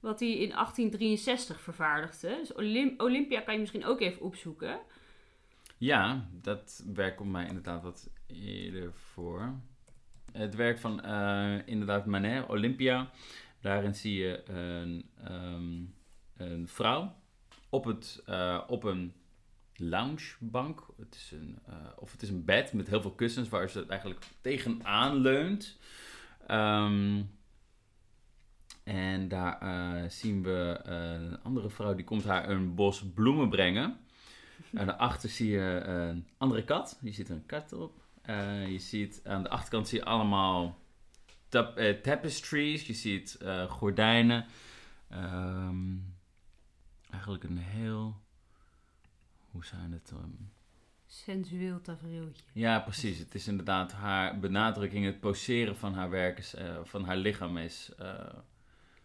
wat 0.00 0.20
hij 0.20 0.28
in 0.28 0.52
1863 0.52 1.60
vervaardigde. 1.60 2.28
Dus 2.28 2.54
Olym- 2.56 2.94
Olympia 2.96 3.40
kan 3.40 3.54
je 3.54 3.60
misschien 3.60 3.84
ook 3.84 4.00
even 4.00 4.20
opzoeken. 4.22 4.78
Ja, 5.78 6.28
dat 6.32 6.84
werk 6.94 7.16
komt 7.16 7.30
mij 7.30 7.46
inderdaad 7.46 7.82
wat 7.82 8.10
eerder 8.26 8.92
voor. 8.94 9.54
Het 10.32 10.54
werk 10.54 10.78
van 10.78 11.02
eh, 11.02 11.58
inderdaad 11.64 12.06
Manet, 12.06 12.48
Olympia. 12.48 13.10
Daarin 13.60 13.94
zie 13.94 14.18
je 14.18 14.42
een, 14.50 15.10
ehm, 15.24 15.61
een 16.62 16.68
vrouw 16.68 17.14
op, 17.68 17.84
het, 17.84 18.22
eh, 18.26 18.60
op 18.66 18.84
een 18.84 19.12
loungebank. 19.76 20.86
Het 20.98 21.14
is 21.14 21.32
een, 21.32 21.58
eh, 21.66 21.74
of 21.96 22.12
het 22.12 22.22
is 22.22 22.28
een 22.28 22.44
bed 22.44 22.72
met 22.72 22.88
heel 22.88 23.00
veel 23.00 23.14
kussens 23.14 23.48
waar 23.48 23.68
ze 23.68 23.86
eigenlijk 23.86 24.24
tegenaan 24.40 25.16
leunt. 25.16 25.78
Ehm, 26.46 27.22
en 28.84 29.28
daar 29.28 29.60
eh, 29.60 30.08
zien 30.10 30.42
we 30.42 30.80
een 30.82 31.42
andere 31.42 31.70
vrouw 31.70 31.94
die 31.94 32.04
komt 32.04 32.24
haar 32.24 32.48
een 32.48 32.74
bos 32.74 33.04
bloemen 33.14 33.48
brengen. 33.48 33.98
En 34.72 34.86
daarachter 34.86 35.28
zie 35.28 35.50
je 35.50 35.82
een 35.84 36.28
andere 36.38 36.64
kat. 36.64 36.98
Je 37.02 37.12
ziet 37.12 37.28
een 37.28 37.46
kat 37.46 37.72
op. 37.72 38.00
Je 38.68 38.78
ziet 38.78 39.20
aan 39.24 39.42
de 39.42 39.48
achterkant 39.48 39.88
zie 39.88 39.98
je 39.98 40.04
allemaal 40.04 40.78
tap- 41.48 41.78
tapestries. 42.02 42.86
Je 42.86 42.92
ziet 42.92 43.38
gordijnen. 43.68 44.46
Ehm, 45.08 45.94
eigenlijk 47.12 47.44
een 47.44 47.58
heel... 47.58 48.20
Hoe 49.50 49.64
zijn 49.64 49.92
het? 49.92 50.10
ehm, 50.10 50.30
Sensueel 51.06 51.80
tafereeltje. 51.80 52.44
ja, 52.52 52.80
precies. 52.80 53.18
Het 53.18 53.34
is 53.34 53.48
inderdaad 53.48 53.92
haar 53.92 54.38
benadrukking, 54.38 55.04
het 55.04 55.20
poseren 55.20 55.76
van 55.76 55.94
haar 55.94 56.10
werk, 56.10 56.38
is, 56.38 56.54
eh, 56.54 56.78
van 56.82 57.04
haar 57.04 57.16
lichaam 57.16 57.56
is 57.58 57.92
eh, 57.98 58.34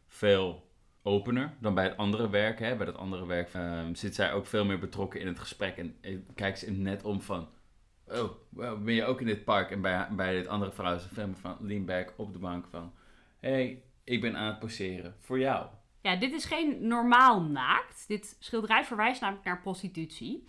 veel 0.08 0.72
opener 1.02 1.54
dan 1.60 1.74
bij 1.74 1.84
het 1.84 1.98
andere 1.98 2.30
werk. 2.30 2.60
Hè. 2.60 2.76
Bij 2.76 2.86
dat 2.86 2.98
andere 2.98 3.26
werk 3.26 3.54
ehm, 3.54 3.94
zit 3.94 4.16
zij 4.16 4.34
ook 4.34 4.46
veel 4.46 4.66
meer 4.66 4.80
betrokken 4.80 5.20
in 5.20 5.28
het 5.28 5.40
gesprek 5.40 5.78
en 5.78 5.96
eh, 6.02 6.18
kijkt 6.36 6.60
ze 6.60 6.72
net 6.72 7.04
om 7.04 7.22
van, 7.22 7.50
oh, 8.08 8.32
ben 8.84 8.94
je 8.94 9.06
ook 9.06 9.20
in 9.20 9.26
dit 9.26 9.44
park? 9.44 9.72
En 9.72 9.82
bij, 9.82 10.08
bij 10.12 10.34
dit 10.34 10.48
andere 10.48 10.72
vrouw 10.72 10.96
is 10.96 11.08
veel 11.12 11.28
meer 11.28 11.38
van 11.38 11.58
lean 11.60 11.86
back 11.86 12.14
op 12.18 12.34
de 12.34 12.40
bank 12.40 12.66
van, 12.70 12.94
hey, 13.40 13.84
ik 14.04 14.22
ben 14.22 14.36
aan 14.36 14.48
het 14.48 14.60
poseren 14.60 15.16
voor 15.20 15.40
jou. 15.40 15.68
Ja, 16.08 16.16
dit 16.16 16.34
is 16.34 16.46
geen 16.46 16.78
normaal 16.88 17.42
naakt. 17.42 18.04
Dit 18.08 18.36
schilderij 18.40 18.84
verwijst 18.86 19.22
namelijk 19.22 19.46
naar 19.46 19.62
prostitutie. 19.62 20.46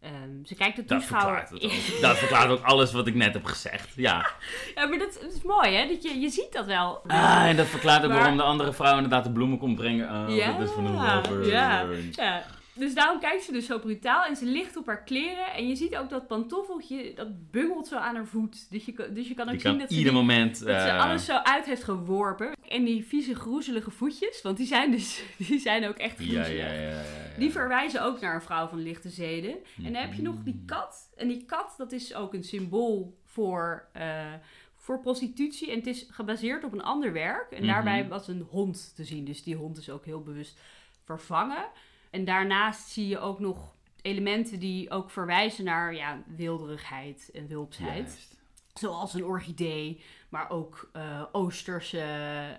Ehm, 0.00 0.44
ze 0.44 0.54
kijkt 0.54 0.76
de 0.76 0.84
Dat 0.84 0.98
toeschouwer... 0.98 1.46
verklaart 1.46 1.62
het 1.62 1.94
ook. 1.94 2.00
Dat 2.00 2.18
verklaart 2.18 2.50
ook 2.50 2.62
alles 2.62 2.92
wat 2.92 3.06
ik 3.06 3.14
net 3.14 3.34
heb 3.34 3.44
gezegd. 3.44 3.92
Ja. 3.96 4.26
Ja, 4.74 4.86
maar 4.86 4.98
dat, 4.98 5.18
dat 5.22 5.32
is 5.32 5.42
mooi, 5.42 5.74
hè? 5.74 5.88
Dat 5.88 6.02
je, 6.02 6.18
je 6.20 6.28
ziet 6.28 6.52
dat 6.52 6.66
wel. 6.66 7.02
Ah, 7.06 7.44
en 7.48 7.56
dat 7.56 7.66
verklaart 7.66 8.02
ook 8.02 8.08
Maar- 8.08 8.18
waarom 8.18 8.36
de 8.36 8.42
andere 8.42 8.72
vrouw 8.72 8.94
inderdaad 8.94 9.24
de 9.24 9.32
bloemen 9.32 9.58
komt 9.58 9.76
brengen. 9.76 10.28
Oh, 10.28 10.34
Ja, 10.36 10.52
dat 10.52 10.68
is 10.68 10.74
van 10.74 10.86
een 10.86 10.94
lover. 11.14 11.46
ja. 11.46 11.84
Ja, 12.12 12.44
dus 12.80 12.94
daarom 12.94 13.20
kijkt 13.20 13.42
ze 13.44 13.52
dus 13.52 13.66
zo 13.66 13.78
brutaal 13.78 14.24
en 14.24 14.36
ze 14.36 14.44
ligt 14.44 14.76
op 14.76 14.86
haar 14.86 15.02
kleren. 15.02 15.52
En 15.54 15.68
je 15.68 15.74
ziet 15.76 15.96
ook 15.96 16.08
dat 16.10 16.26
pantoffeltje, 16.26 17.12
dat 17.14 17.50
bungelt 17.50 17.86
zo 17.88 17.96
aan 17.96 18.14
haar 18.14 18.26
voet. 18.26 18.70
Dus 18.70 18.84
je, 18.84 18.92
kan- 18.92 19.14
dus 19.14 19.28
je 19.28 19.34
kan 19.34 19.46
ook 19.48 19.54
Je 19.54 19.60
zien 19.60 19.70
kan 19.70 19.80
dat 19.80 19.90
ze, 19.90 19.96
ieder 19.98 20.12
moment... 20.12 20.58
dat 20.58 20.80
ze 20.80 20.88
eh, 20.88 21.00
alles 21.04 21.24
zo 21.24 21.36
uit 21.36 21.64
heeft 21.64 21.84
geworpen. 21.84 22.52
En 22.68 22.84
die 22.84 23.04
vieze 23.04 23.34
groezelige 23.34 23.90
voetjes, 23.90 24.42
want 24.42 24.56
die 24.56 24.66
zijn 24.66 24.90
dus 24.90 25.22
die 25.48 25.58
zijn 25.58 25.86
ook 25.88 25.96
echt 25.96 26.16
groezelig. 26.16 26.48
ja, 26.48 26.54
ja, 26.66 26.72
ja, 26.72 26.88
ja. 26.90 27.02
Die 27.38 27.50
verwijzen 27.50 28.02
ook 28.02 28.20
naar 28.20 28.34
een 28.34 28.42
vrouw 28.42 28.68
van 28.68 28.82
lichte 28.82 29.08
zeden. 29.08 29.50
En 29.76 29.92
dan 29.92 29.94
heb 30.02 30.12
je 30.14 30.22
nog 30.22 30.34
Mm. 30.34 30.42
die 30.44 30.62
kat. 30.66 31.10
En 31.16 31.28
die 31.28 31.44
kat, 31.44 31.74
dat 31.76 31.92
is 31.92 32.14
ook 32.14 32.34
een 32.34 32.44
symbool 32.44 33.18
voor, 33.24 33.88
eh, 33.92 34.32
voor 34.76 35.00
prostitutie. 35.00 35.70
En 35.70 35.76
het 35.78 35.86
is 35.86 36.06
gebaseerd 36.10 36.64
op 36.64 36.72
een 36.72 36.82
ander 36.82 37.12
werk. 37.12 37.50
En 37.50 37.58
Mhm. 37.62 37.66
daarbij 37.72 38.08
was 38.08 38.28
een 38.28 38.46
hond 38.50 38.92
te 38.96 39.04
zien. 39.04 39.24
Dus 39.24 39.42
die 39.42 39.54
hond 39.56 39.78
is 39.78 39.90
ook 39.90 40.04
heel 40.04 40.22
bewust 40.22 40.60
vervangen. 41.04 41.64
En 42.10 42.24
daarnaast 42.24 42.88
zie 42.88 43.08
je 43.08 43.18
ook 43.18 43.38
nog 43.40 43.74
elementen 44.02 44.58
die 44.58 44.90
ook 44.90 45.10
verwijzen 45.10 45.64
naar 45.64 45.94
ja, 45.94 46.22
wilderigheid 46.36 47.30
en 47.32 47.46
wulpsheid. 47.46 47.96
Juist. 48.06 48.38
Zoals 48.74 49.14
een 49.14 49.24
orchidee, 49.24 50.00
maar 50.28 50.50
ook 50.50 50.90
eh, 50.92 51.22
Oosterse 51.32 52.00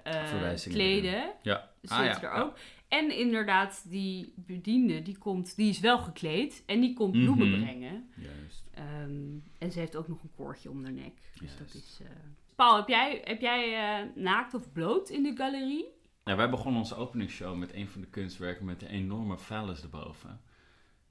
eh, 0.03 0.53
kleden 0.70 1.31
Ja. 1.41 1.70
zitten 1.81 2.00
Ah, 2.00 2.05
ja, 2.05 2.15
er 2.15 2.36
ja. 2.36 2.41
ook. 2.41 2.58
En 2.88 3.17
inderdaad, 3.17 3.84
die 3.89 4.34
bediende, 4.36 5.01
die, 5.01 5.17
komt, 5.17 5.55
die 5.55 5.70
is 5.70 5.79
wel 5.79 5.98
gekleed 5.98 6.63
en 6.65 6.79
die 6.79 6.93
komt 6.93 7.12
bloemen 7.12 7.50
Mhm. 7.50 7.62
brengen. 7.62 8.10
Juist. 8.15 8.63
Ehm, 8.74 9.38
en 9.58 9.72
ze 9.72 9.79
heeft 9.79 9.96
ook 9.96 10.08
nog 10.08 10.24
een 10.24 10.31
koordje 10.36 10.70
om 10.70 10.84
haar 10.84 10.93
nek. 10.93 11.13
Dus 11.15 11.39
Juist. 11.39 11.58
dat 11.58 11.74
is... 11.74 12.00
eh, 12.03 12.08
Paul, 12.55 12.75
heb 12.75 12.88
jij, 12.88 13.22
heb 13.24 13.41
jij 13.41 14.12
naakt 14.15 14.53
of 14.53 14.72
bloot 14.72 15.10
in 15.10 15.24
de 15.24 15.36
galerie? 15.36 15.86
Nou, 16.24 16.38
wij 16.38 16.50
begonnen 16.50 16.82
onze 16.82 16.96
openingsshow 16.96 17.58
met 17.58 17.74
een 17.74 17.88
van 17.88 18.01
de 18.01 18.08
kunstwerken 18.08 18.66
met 18.66 18.82
een 18.82 18.88
enorme 18.88 19.38
phallus 19.38 19.82
erboven. 19.82 20.42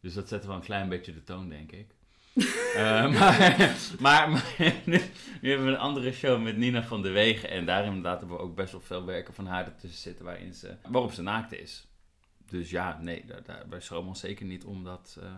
Dus 0.01 0.15
dat 0.15 0.29
zette 0.29 0.47
wel 0.47 0.57
een 0.57 0.63
klein 0.63 0.89
beetje 0.89 1.15
de 1.15 1.25
toon, 1.25 1.49
denk 1.49 1.73
ik. 1.73 1.95
Eh, 2.75 3.13
maar, 3.19 3.77
maar, 4.01 4.31
maar 4.31 4.55
nu, 4.85 5.01
nu 5.41 5.49
hebben 5.49 5.67
we 5.67 5.73
een 5.73 5.79
andere 5.79 6.13
show 6.13 6.43
met 6.43 6.57
Nina 6.57 6.83
van 6.83 7.03
der 7.03 7.13
Wegen. 7.13 7.51
En 7.51 7.67
daar 7.67 7.85
inderdaad 7.85 8.19
hebben 8.19 8.37
we 8.37 8.43
ook 8.43 8.55
best 8.55 8.73
wel 8.73 8.81
veel 8.81 9.05
werken 9.05 9.35
van 9.35 9.47
haar 9.47 9.65
ertussen 9.65 10.01
zitten 10.01 10.25
waarin 10.25 10.55
ze, 10.55 10.77
waarop 10.89 11.13
ze 11.13 11.23
naakt 11.23 11.53
is. 11.53 11.89
Dus 12.49 12.71
ja, 12.71 12.99
nee, 13.01 13.25
daar, 13.27 13.43
daar, 13.43 13.69
wij 13.69 13.81
schromen 13.81 14.09
ons 14.09 14.21
zeker 14.21 14.47
niet 14.47 14.65
om 14.65 14.85
dat 14.85 15.19
eh, 15.21 15.35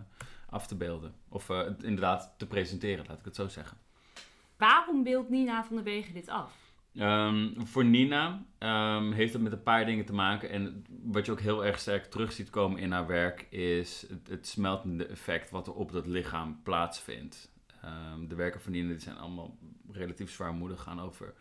af 0.50 0.66
te 0.66 0.76
beelden. 0.76 1.14
Of 1.28 1.50
eh, 1.50 1.66
inderdaad 1.80 2.34
te 2.36 2.46
presenteren, 2.46 3.04
laat 3.08 3.18
ik 3.18 3.24
het 3.24 3.36
zo 3.36 3.48
zeggen. 3.48 3.78
Waarom 4.56 5.02
beeldt 5.02 5.30
Nina 5.30 5.64
van 5.64 5.76
der 5.76 5.84
Wegen 5.84 6.14
dit 6.14 6.28
af? 6.28 6.54
Ehm, 6.94 7.50
voor 7.64 7.84
Nina 7.84 8.44
ehm, 8.58 9.12
heeft 9.12 9.32
het 9.32 9.42
met 9.42 9.52
een 9.52 9.62
paar 9.62 9.86
dingen 9.86 10.04
te 10.04 10.12
maken. 10.12 10.50
En 10.50 10.84
wat 11.02 11.26
je 11.26 11.32
ook 11.32 11.40
heel 11.40 11.64
erg 11.64 11.78
sterk 11.78 12.04
terug 12.04 12.32
ziet 12.32 12.50
komen 12.50 12.80
in 12.80 12.92
haar 12.92 13.06
werk, 13.06 13.46
is 13.50 14.06
het, 14.28 14.46
smeltende 14.46 15.06
effect 15.06 15.50
wat 15.50 15.66
er 15.66 15.74
op 15.74 15.92
dat 15.92 16.06
lichaam 16.06 16.60
plaatsvindt. 16.62 17.52
Ehm, 17.82 18.26
de 18.28 18.34
werken 18.34 18.60
van 18.60 18.72
Nina 18.72 18.88
die 18.88 18.98
zijn 18.98 19.16
allemaal 19.16 19.58
relatief 19.92 20.30
zwaarmoedig, 20.30 20.82
gaan 20.82 21.00
over 21.00 21.34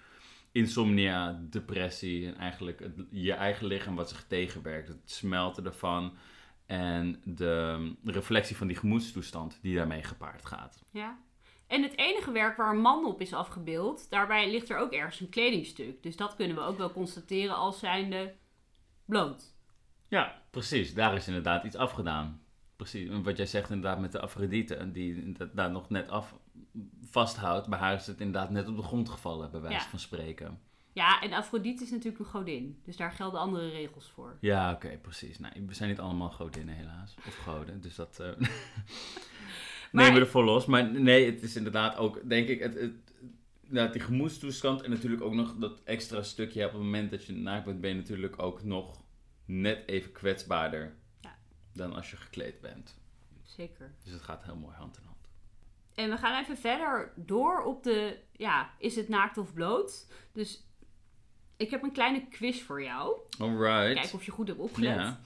insomnia, 0.51 1.41
depressie 1.49 2.27
en 2.27 2.37
eigenlijk 2.37 2.79
het, 2.79 2.93
je 3.09 3.33
eigen 3.33 3.67
lichaam 3.67 3.95
wat 3.95 4.09
zich 4.09 4.25
tegenwerkt. 4.27 4.87
Het 4.87 5.01
smelten 5.05 5.65
ervan 5.65 6.13
en 6.65 7.21
de 7.23 7.93
reflectie 8.03 8.55
van 8.55 8.67
die 8.67 8.75
gemoedstoestand 8.75 9.59
die 9.61 9.75
daarmee 9.75 10.03
gepaard 10.03 10.45
gaat. 10.45 10.83
Ja. 10.91 11.19
En 11.71 11.83
het 11.83 11.97
enige 11.97 12.31
werk 12.31 12.57
waar 12.57 12.69
een 12.73 12.81
man 12.81 13.05
op 13.05 13.21
is 13.21 13.33
afgebeeld, 13.33 14.09
daarbij 14.09 14.51
ligt 14.51 14.69
er 14.69 14.77
ook 14.77 14.91
ergens 14.91 15.19
een 15.19 15.29
kledingstuk. 15.29 16.03
Dus 16.03 16.15
dat 16.15 16.35
kunnen 16.35 16.55
we 16.55 16.61
ook 16.63 16.77
wel 16.77 16.91
constateren 16.91 17.55
als 17.55 17.79
zijnde 17.79 18.33
bloot. 19.05 19.53
Ja, 20.07 20.41
precies. 20.49 20.93
Daar 20.93 21.15
is 21.15 21.27
inderdaad 21.27 21.63
iets 21.63 21.75
afgedaan. 21.75 22.41
Precies. 22.75 23.09
En 23.09 23.23
wat 23.23 23.37
jij 23.37 23.45
zegt 23.45 23.69
inderdaad 23.69 23.99
met 23.99 24.11
de 24.11 24.19
Afrodite, 24.19 24.91
die 24.91 25.31
dat 25.31 25.55
daar 25.55 25.71
nog 25.71 25.89
net 25.89 26.09
af 26.09 26.35
vasthoudt. 27.05 27.67
Bij 27.67 27.79
haar 27.79 27.93
is 27.93 28.07
het 28.07 28.19
inderdaad 28.19 28.49
net 28.49 28.67
op 28.67 28.75
de 28.75 28.83
grond 28.83 29.09
gevallen, 29.09 29.51
bij 29.51 29.61
wijze 29.61 29.77
Ja. 29.83 29.89
van 29.89 29.99
spreken. 29.99 30.59
Ja, 30.93 31.21
en 31.21 31.33
Afrodite 31.33 31.83
is 31.83 31.91
natuurlijk 31.91 32.19
een 32.19 32.25
godin. 32.25 32.79
Dus 32.83 32.97
daar 32.97 33.11
gelden 33.11 33.39
andere 33.39 33.69
regels 33.69 34.09
voor. 34.13 34.37
Ja, 34.41 34.71
oké, 34.71 34.97
precies. 34.97 35.39
Nou, 35.39 35.53
we 35.67 35.73
zijn 35.73 35.89
niet 35.89 35.99
allemaal 35.99 36.29
godinnen 36.29 36.75
helaas. 36.75 37.15
Of 37.27 37.35
goden, 37.35 37.81
dus 37.81 37.95
dat 37.95 38.19
eh 38.19 38.29
Maar- 39.91 40.03
nemen 40.03 40.19
we 40.19 40.25
ervoor 40.25 40.43
los. 40.43 40.65
Maar 40.65 40.91
nee, 40.91 41.25
het 41.25 41.41
is 41.41 41.55
inderdaad 41.55 41.97
ook, 41.97 42.29
denk 42.29 42.47
ik, 42.47 42.59
het, 42.59 42.73
het, 42.73 42.93
nou, 43.67 43.91
die 43.91 44.01
gemoedstoestand 44.01 44.81
en 44.81 44.89
natuurlijk 44.89 45.21
ook 45.21 45.33
nog 45.33 45.55
dat 45.55 45.79
extra 45.83 46.23
stukje. 46.23 46.65
Op 46.65 46.71
het 46.71 46.81
moment 46.81 47.11
dat 47.11 47.25
je 47.25 47.33
naakt 47.33 47.65
bent, 47.65 47.81
ben 47.81 47.89
je 47.89 47.95
natuurlijk 47.95 48.41
ook 48.41 48.63
nog 48.63 49.03
net 49.45 49.83
even 49.87 50.11
kwetsbaarder 50.11 50.95
Ja. 51.21 51.37
dan 51.73 51.93
als 51.93 52.11
je 52.11 52.17
gekleed 52.17 52.61
bent. 52.61 52.99
Zeker. 53.43 53.91
Dus 54.03 54.13
het 54.13 54.21
gaat 54.21 54.43
heel 54.43 54.55
mooi 54.55 54.75
hand 54.75 54.97
in 54.97 55.03
hand. 55.05 55.17
En 55.95 56.09
we 56.09 56.17
gaan 56.17 56.41
even 56.43 56.57
verder 56.57 57.11
door 57.15 57.63
op 57.63 57.83
de, 57.83 58.17
ja, 58.31 58.71
is 58.77 58.95
het 58.95 59.09
naakt 59.09 59.37
of 59.37 59.53
bloot? 59.53 60.07
Dus 60.33 60.63
ik 61.57 61.69
heb 61.69 61.83
een 61.83 61.91
kleine 61.91 62.27
quiz 62.27 62.61
voor 62.61 62.83
jou. 62.83 63.17
Alright. 63.39 63.93
Kijken 63.93 64.13
of 64.13 64.23
je 64.23 64.31
goed 64.31 64.47
hebt 64.47 64.59
opgelet. 64.59 64.95
Ja. 64.95 65.19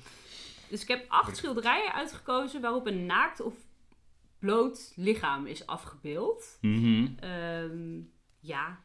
Dus 0.69 0.81
ik 0.81 0.87
heb 0.87 1.05
acht 1.07 1.37
schilderijen 1.37 1.93
uitgekozen 1.93 2.61
waarop 2.61 2.85
een 2.87 3.05
naakt 3.05 3.41
of 3.41 3.53
bloot 4.45 4.91
lichaam 4.95 5.45
is 5.45 5.65
afgebeeld. 5.67 6.57
Mhm. 6.61 7.07
Ehm, 7.19 7.99
ja, 8.39 8.79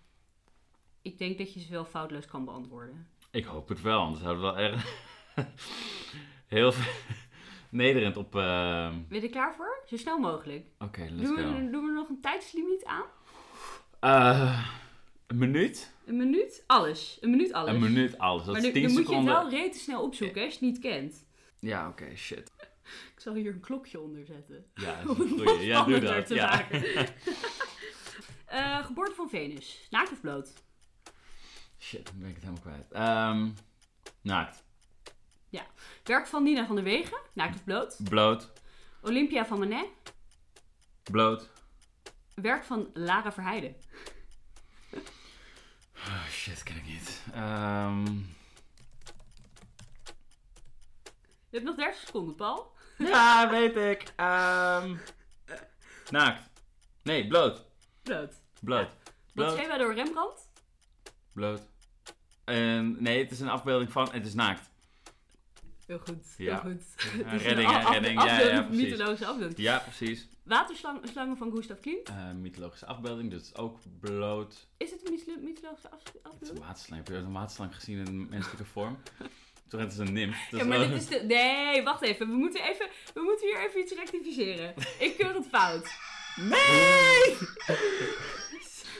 ik 1.02 1.18
denk 1.18 1.38
dat 1.38 1.54
je 1.54 1.60
ze 1.60 1.70
wel 1.70 1.84
foutloos 1.84 2.26
kan 2.26 2.44
beantwoorden. 2.44 3.06
Ik 3.30 3.44
hoop 3.44 3.68
het 3.68 3.80
wel, 3.80 4.00
anders 4.00 4.22
zouden 4.22 4.42
we 4.42 4.48
wel 4.52 4.58
erg 4.58 4.86
heel 6.56 6.72
nederend 7.84 8.16
op. 8.16 8.34
eh, 8.36 8.88
Ben 9.08 9.20
je 9.20 9.20
er 9.20 9.28
klaar 9.30 9.54
voor? 9.54 9.82
Zo 9.86 9.96
snel 9.96 10.18
mogelijk. 10.18 10.66
Oké, 10.78 11.00
let's 11.10 11.28
Doen 11.28 11.36
go. 11.38 11.54
we, 11.54 11.70
doen 11.70 11.86
we 11.86 11.92
nog 11.92 12.08
een 12.08 12.20
tijdslimiet 12.20 12.84
aan? 12.84 13.04
Eh, 14.00 14.68
een 15.26 15.38
minuut? 15.38 15.92
Een 16.06 16.16
minuut? 16.16 16.64
Alles. 16.66 17.18
Een 17.20 17.30
minuut 17.30 17.52
alles. 17.52 17.74
Een 17.74 17.80
minuut 17.80 18.18
alles. 18.18 18.44
Dat 18.44 18.54
Maar 18.54 18.60
is 18.64 18.66
nu, 18.66 18.72
10 18.72 18.82
dan 18.82 18.92
moet 18.92 19.08
je 19.08 19.16
het 19.16 19.24
wel 19.24 19.50
rete 19.50 19.78
snel 19.78 20.02
opzoeken 20.02 20.42
als 20.44 20.52
je 20.54 20.58
het 20.66 20.68
niet 20.74 20.78
kent. 20.82 21.26
Ja, 21.58 21.88
oké, 21.88 22.16
shit. 22.16 22.52
Ik 23.14 23.20
zal 23.20 23.34
hier 23.34 23.52
een 23.52 23.60
klokje 23.60 24.00
onder 24.00 24.24
zetten. 24.26 24.66
Ja, 24.74 25.02
dat 25.02 25.18
is 25.18 25.30
een. 25.30 25.60
Ja, 25.60 25.84
doe 25.84 26.00
dat. 26.00 26.26
te 26.26 26.34
Ja. 26.34 26.46
maken. 26.50 26.82
Eh, 28.46 28.84
geboorte 28.86 29.14
van 29.14 29.28
Venus. 29.28 29.86
Naakt 29.90 30.12
of 30.12 30.20
bloot? 30.20 30.52
Shit, 31.78 32.06
dan 32.06 32.18
ben 32.18 32.28
ik 32.28 32.34
het 32.34 32.44
helemaal 32.44 32.62
kwijt. 32.62 32.92
Ehm, 32.92 33.50
naakt. 34.22 34.62
Werk 36.04 36.26
van 36.26 36.42
Nina 36.42 36.66
van 36.66 36.74
der 36.74 36.84
Wegen. 36.84 37.18
Naakt 37.32 37.54
of 37.54 37.64
bloot? 37.64 37.96
Bloot. 38.08 38.52
Olympia 39.02 39.46
van 39.46 39.58
Manet. 39.58 39.86
Bloot. 41.02 41.48
Werk 42.34 42.64
van 42.64 42.90
Lara 42.94 43.32
Verheijden. 43.32 43.76
Oh, 45.96 46.26
shit, 46.30 46.62
ken 46.62 46.76
ik 46.76 46.86
niet. 46.86 47.22
Ehm, 47.32 48.04
Je 51.48 51.56
hebt 51.56 51.64
nog 51.64 51.76
30 51.76 52.00
seconden, 52.00 52.34
Paul. 52.34 52.72
ja, 53.12 53.50
weet 53.50 53.76
ik. 53.76 54.12
Ehm, 54.16 54.96
naakt. 56.10 56.50
Nee, 57.02 57.26
bloot. 57.26 57.64
Bloot. 58.02 58.34
Bloot. 58.62 58.88
Wat 59.34 59.52
schreef 59.52 59.76
door 59.78 59.94
Rembrandt? 59.94 60.48
Bloot. 61.32 61.60
En 62.44 63.02
nee, 63.02 63.22
het 63.22 63.30
is 63.30 63.40
een 63.40 63.48
afbeelding 63.48 63.92
van. 63.92 64.08
Het 64.12 64.26
is 64.26 64.34
naakt. 64.34 64.68
Heel 65.86 65.98
goed, 65.98 66.34
Ja. 66.36 66.62
heel 66.62 66.70
goed. 66.72 66.82
Ja, 67.18 67.36
redding, 67.36 67.68
een 67.68 67.74
hè, 67.74 67.84
af- 67.84 67.90
redding. 67.92 68.22
Ja, 68.22 68.26
ja, 68.26 68.32
afbeelding, 68.36 68.66
precies. 68.66 68.84
mythologische 68.90 69.26
afbeelding. 69.26 69.58
Ja, 69.58 69.78
precies. 69.78 70.28
Waterslangen 70.42 71.36
van 71.36 71.50
Gustav 71.52 71.80
Klimt. 71.80 72.08
Eh, 72.08 72.30
mythologische 72.32 72.86
afbeelding, 72.86 73.30
dus 73.30 73.54
ook 73.54 73.78
bloot. 74.00 74.66
Is 74.76 74.90
het 74.90 75.06
een 75.06 75.12
mytholo- 75.12 75.40
mythologische 75.42 75.90
af- 75.90 75.98
Het 76.04 76.08
is 76.14 76.20
een 76.22 76.30
afbeelding? 76.30 76.64
waterslang. 76.66 76.96
Heb 77.00 77.08
je 77.08 77.14
ooit 77.14 77.24
een 77.24 77.32
waterslang 77.32 77.74
gezien 77.74 78.06
in 78.06 78.28
menselijke 78.28 78.64
vorm? 78.64 78.98
Toch, 79.70 79.80
het 79.80 79.92
is 79.92 79.98
een 79.98 80.12
nimf. 80.12 80.50
Ja, 80.50 80.64
maar 80.64 80.78
wel- 80.78 80.88
dit 80.88 80.96
is 81.00 81.06
de... 81.06 81.24
Nee, 81.26 81.82
wacht 81.82 82.02
even. 82.02 82.28
We 82.28 82.34
moeten, 82.36 82.62
even. 82.62 82.86
we 83.14 83.20
moeten 83.22 83.46
hier 83.48 83.66
even 83.66 83.80
iets 83.80 83.92
rectificeren. 83.94 84.74
Ik 84.98 85.16
keur 85.16 85.34
het 85.34 85.46
fout. 85.50 85.90
Nee! 86.36 87.36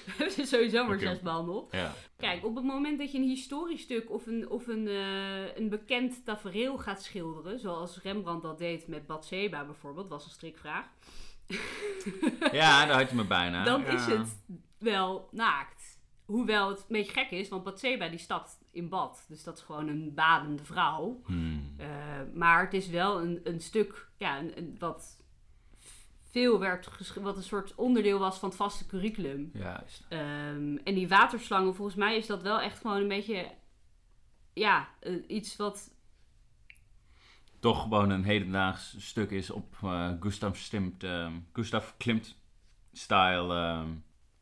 We 0.05 0.15
hebben 0.25 0.47
sowieso 0.47 0.87
maar 0.87 0.99
zes 0.99 1.21
behandeld. 1.21 1.73
Ja. 1.73 1.95
Kijk, 2.17 2.45
op 2.45 2.55
het 2.57 2.65
moment 2.65 2.99
dat 2.99 3.12
je 3.12 3.19
een 3.19 3.29
historisch 3.29 3.83
stuk 3.83 4.11
of 4.11 4.27
een, 4.27 4.49
of 4.50 4.67
een, 4.67 4.89
eh, 4.89 5.57
een 5.57 5.69
bekend 5.69 6.25
tafereel 6.25 6.79
gaat 6.79 7.03
schilderen, 7.03 7.59
zoals 7.61 7.99
Rembrandt 8.03 8.43
dat 8.43 8.59
deed 8.59 8.87
met 8.89 9.07
Bathseba 9.07 9.65
bijvoorbeeld, 9.65 10.09
was 10.09 10.25
een 10.25 10.31
strikvraag, 10.31 10.85
ja, 12.53 12.87
daar 12.87 12.99
had 13.00 13.11
je 13.11 13.17
me 13.17 13.25
bijna. 13.25 13.65
dan 13.65 13.81
Ja. 13.81 13.87
is 13.93 14.05
het 14.07 14.29
wel 14.79 15.29
naakt. 15.33 15.80
Hoewel 16.31 16.69
het 16.69 16.79
een 16.79 16.85
beetje 16.89 17.13
gek 17.13 17.31
is, 17.31 17.49
want 17.49 17.65
Bathseba 17.65 18.09
die 18.09 18.19
stapt 18.19 18.59
in 18.71 18.89
bad. 18.89 19.25
Dus 19.29 19.43
dat 19.45 19.57
is 19.57 19.63
gewoon 19.63 19.89
een 19.89 20.15
badende 20.15 20.65
vrouw. 20.65 21.21
Hmm. 21.25 21.75
Eh, 21.77 21.89
maar 22.35 22.65
het 22.65 22.75
is 22.75 22.89
wel 22.89 23.21
een, 23.23 23.41
een 23.45 23.61
stuk, 23.61 24.09
ja, 24.17 24.39
een, 24.39 24.59
een- 24.59 24.77
wat 24.79 25.19
veel 26.31 26.59
werd 26.59 27.15
wat 27.15 27.37
een 27.37 27.43
soort 27.43 27.75
onderdeel 27.75 28.19
was 28.19 28.39
van 28.39 28.49
het 28.49 28.59
vaste 28.59 28.87
curriculum. 28.87 29.51
Juist. 29.55 30.07
Ehm, 30.09 30.77
en 30.85 30.95
die 30.95 31.09
waterslangen, 31.09 31.75
volgens 31.75 31.97
mij 31.97 32.17
is 32.17 32.27
dat 32.27 32.43
wel 32.43 32.61
echt 32.61 32.79
gewoon 32.81 33.01
een 33.01 33.09
beetje, 33.09 33.51
ja, 34.53 34.89
eh, 35.01 35.15
iets 35.27 35.57
wat, 35.57 35.91
Toch 37.61 37.83
gewoon 37.83 38.11
een 38.11 38.25
hedendaags 38.25 38.95
stuk 39.07 39.31
is 39.31 39.51
op 39.51 39.77
eh 39.83 40.11
Gustav 40.21 40.69
Klimt, 40.69 41.03
ehm, 41.05 41.33
Gustav 41.53 41.91
Klimt 41.97 42.37
style. 42.93 43.55
ehm. 43.55 43.89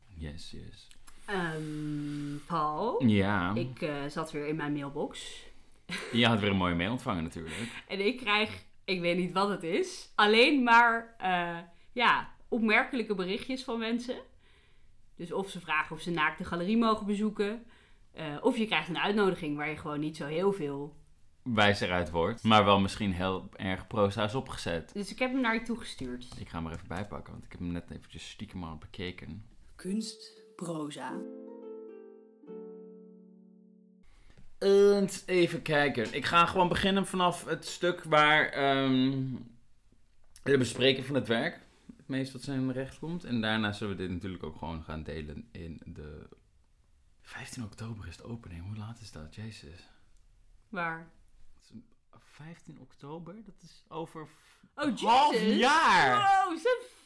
yes, 0.07 0.51
yes. 0.51 0.87
Ehm, 1.29 2.37
Paul, 2.47 3.03
Ja, 3.07 3.51
ik 3.55 3.81
eh, 3.81 4.05
zat 4.07 4.31
weer 4.31 4.47
in 4.47 4.55
mijn 4.55 4.73
mailbox 4.73 5.43
je 6.11 6.25
had 6.25 6.39
weer 6.39 6.49
een 6.49 6.55
mooie 6.57 6.75
mail 6.75 6.91
ontvangen 6.91 7.23
natuurlijk. 7.23 7.55
en 7.87 8.05
ik 8.05 8.17
krijg, 8.17 8.63
ik 8.85 8.99
weet 9.01 9.17
niet 9.17 9.31
wat 9.31 9.49
het 9.49 9.63
is, 9.63 10.09
alleen 10.15 10.63
maar, 10.63 11.15
eh, 11.17 11.57
ja, 11.91 12.29
opmerkelijke 12.47 13.15
berichtjes 13.15 13.63
van 13.63 13.79
mensen. 13.79 14.15
Dus 15.15 15.31
of 15.31 15.49
ze 15.49 15.59
vragen 15.59 15.95
of 15.95 16.01
ze 16.01 16.11
naakt 16.11 16.37
de 16.37 16.43
galerie 16.45 16.77
mogen 16.77 17.05
bezoeken. 17.05 17.63
eh, 18.13 18.37
of 18.41 18.57
je 18.57 18.65
krijgt 18.65 18.89
een 18.89 18.97
uitnodiging 18.99 19.57
waar 19.57 19.69
je 19.69 19.77
gewoon 19.77 19.99
niet 19.99 20.17
zo 20.17 20.25
heel 20.25 20.53
veel. 20.53 20.97
Wijs 21.43 21.79
eruit 21.79 22.09
wordt, 22.09 22.43
maar 22.43 22.65
wel 22.65 22.79
misschien 22.79 23.13
heel 23.13 23.49
erg 23.55 23.87
proza's 23.87 24.35
opgezet. 24.35 24.93
Dus 24.93 25.11
ik 25.11 25.19
heb 25.19 25.31
hem 25.31 25.41
naar 25.41 25.53
je 25.53 25.61
toegestuurd. 25.61 26.27
Ik 26.37 26.49
ga 26.49 26.57
hem 26.57 26.67
er 26.67 26.73
even 26.73 26.87
bijpakken, 26.87 27.31
want 27.33 27.45
ik 27.45 27.51
heb 27.51 27.59
hem 27.59 27.71
net 27.71 27.89
eventjes 27.91 28.29
stiekem 28.29 28.63
al 28.63 28.77
bekeken. 28.77 29.45
Kunst, 29.75 30.31
proza. 30.59 31.13
Eens 34.57 35.23
even 35.25 35.61
kijken. 35.61 36.13
Ik 36.13 36.25
ga 36.25 36.45
gewoon 36.45 36.67
beginnen 36.67 37.05
vanaf 37.05 37.45
het 37.45 37.65
stuk 37.65 38.03
waar 38.03 38.49
ehm 38.49 39.35
de 40.43 40.57
bespreking 40.57 41.05
van 41.05 41.15
het 41.15 41.27
werk 41.27 41.59
het 41.97 42.07
meest 42.07 42.31
tot 42.31 42.41
zijn 42.41 42.71
recht 42.71 42.99
komt. 42.99 43.23
En 43.23 43.41
daarna 43.41 43.71
zullen 43.71 43.95
we 43.97 44.01
dit 44.01 44.11
natuurlijk 44.11 44.43
ook 44.43 44.57
gewoon 44.57 44.83
gaan 44.83 45.03
delen 45.03 45.47
in 45.51 45.81
de... 45.85 46.27
15 47.21 47.63
oktober 47.63 48.07
is 48.07 48.17
de 48.17 48.23
opening. 48.23 48.65
Hoe 48.65 48.77
laat 48.77 48.99
is 49.01 49.11
dat? 49.11 49.35
Jezus. 49.35 49.89
Waar? 50.69 51.09
15 52.17 52.79
oktober? 52.79 53.35
Dat 53.45 53.55
is 53.63 53.83
over 53.87 54.27
Oh, 54.75 54.85
een 54.85 54.97
half 54.97 55.41
jaar! 55.41 56.45
Wow, 56.45 56.57
ze 56.57 56.98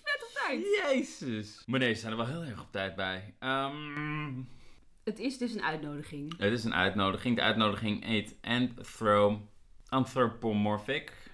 tijd. 0.47 0.63
Jezus! 0.83 1.63
Maar 1.65 1.79
nee, 1.79 1.93
ze 1.93 1.99
zijn 1.99 2.11
er 2.11 2.17
wel 2.17 2.27
heel 2.27 2.43
erg 2.43 2.61
op 2.61 2.71
tijd 2.71 2.95
bij. 2.95 3.33
Ehm, 3.39 4.41
Het 5.03 5.19
is 5.19 5.37
dus 5.37 5.53
een 5.53 5.63
uitnodiging. 5.63 6.37
Het 6.37 6.51
is 6.53 6.63
een 6.63 6.73
uitnodiging. 6.73 7.35
De 7.35 7.41
uitnodiging 7.41 8.05
heet 8.05 8.35
Anthro 8.41 9.47
Anthropomorphic. 9.87 11.31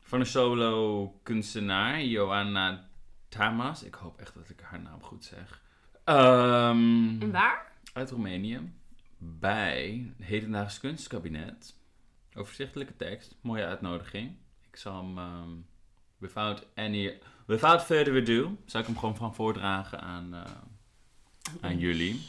Van 0.00 0.20
een 0.20 0.26
solo 0.26 1.08
kunstenaar, 1.22 2.02
Joanna 2.04 2.88
Tamas. 3.28 3.82
Ik 3.82 3.94
hoop 3.94 4.20
echt 4.20 4.34
dat 4.34 4.48
ik 4.48 4.60
haar 4.60 4.80
naam 4.80 5.02
goed 5.02 5.24
zeg. 5.24 5.62
Ehm, 6.04 7.20
En 7.22 7.30
waar? 7.30 7.72
uit 7.92 8.10
Roemenië. 8.10 8.72
Bij 9.18 10.12
het 10.16 10.26
Hedendaags 10.26 10.80
Kunstkabinet. 10.80 11.74
Overzichtelijke 12.34 12.96
tekst. 12.96 13.36
Mooie 13.40 13.64
uitnodiging. 13.64 14.36
Ik 14.70 14.76
zal 14.76 14.96
hem... 15.04 15.18
ehm, 15.18 15.50
without 16.18 16.66
any... 16.74 17.18
Without 17.46 17.82
further 17.82 18.16
ado... 18.22 18.56
Zal 18.64 18.80
ik 18.80 18.86
hem 18.86 18.98
gewoon 18.98 19.16
van 19.16 19.34
voordragen 19.34 20.00
aan, 20.00 20.34
eh, 20.34 20.52
aan 21.60 21.78
jullie. 21.78 22.26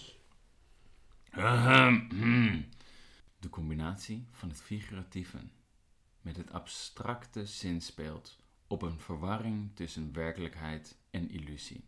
Ahem, 1.32 2.08
hmm. 2.10 2.66
De 3.40 3.50
combinatie 3.50 4.28
van 4.32 4.50
het 4.50 4.62
figuratieve 4.62 5.38
met 6.22 6.38
het 6.38 6.52
abstracte 6.52 7.46
zinspeelt 7.46 8.40
op 8.68 8.82
een 8.82 9.00
verwarring 9.00 9.76
tussen 9.76 10.14
werkelijkheid 10.14 10.98
en 11.10 11.30
illusie. 11.30 11.84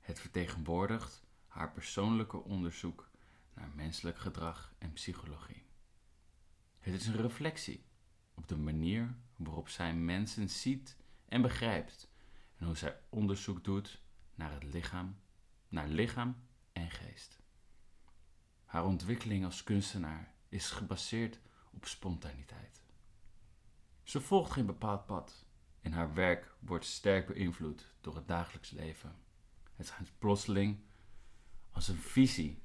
Het 0.00 0.20
vertegenwoordigt 0.20 1.22
haar 1.46 1.72
persoonlijke 1.72 2.44
onderzoek 2.44 3.10
naar 3.54 3.70
menselijk 3.74 4.18
gedrag 4.18 4.74
en 4.78 4.92
psychologie. 4.92 5.62
Het 6.80 6.94
is 6.94 7.06
een 7.06 7.16
reflectie 7.16 7.84
op 8.34 8.48
de 8.48 8.56
manier 8.56 9.14
waarop 9.36 9.68
zij 9.68 9.94
mensen 9.94 10.48
ziet 10.48 10.96
en 11.32 11.42
begrijpt 11.42 12.08
en 12.56 12.66
hoe 12.66 12.76
zij 12.76 13.00
onderzoek 13.08 13.64
doet 13.64 14.00
naar 14.34 14.52
het 14.52 14.62
lichaam, 14.62 15.16
naar 15.68 15.88
lichaam 15.88 16.36
en 16.72 16.90
geest. 16.90 17.40
Haar 18.64 18.84
ontwikkeling 18.84 19.44
als 19.44 19.62
kunstenaar 19.62 20.34
is 20.48 20.70
gebaseerd 20.70 21.40
op 21.70 21.86
spontaniteit. 21.86 22.82
Ze 24.02 24.20
volgt 24.20 24.52
geen 24.52 24.66
bepaald 24.66 25.06
pad 25.06 25.44
en 25.80 25.92
haar 25.92 26.14
werk 26.14 26.54
wordt 26.58 26.84
sterk 26.84 27.26
beïnvloed 27.26 27.92
door 28.00 28.16
het 28.16 28.28
dagelijks 28.28 28.70
leven. 28.70 29.16
Het 29.76 29.86
schijnt 29.86 30.18
plotseling 30.18 30.80
als 31.70 31.88
een 31.88 32.00
visie 32.00 32.62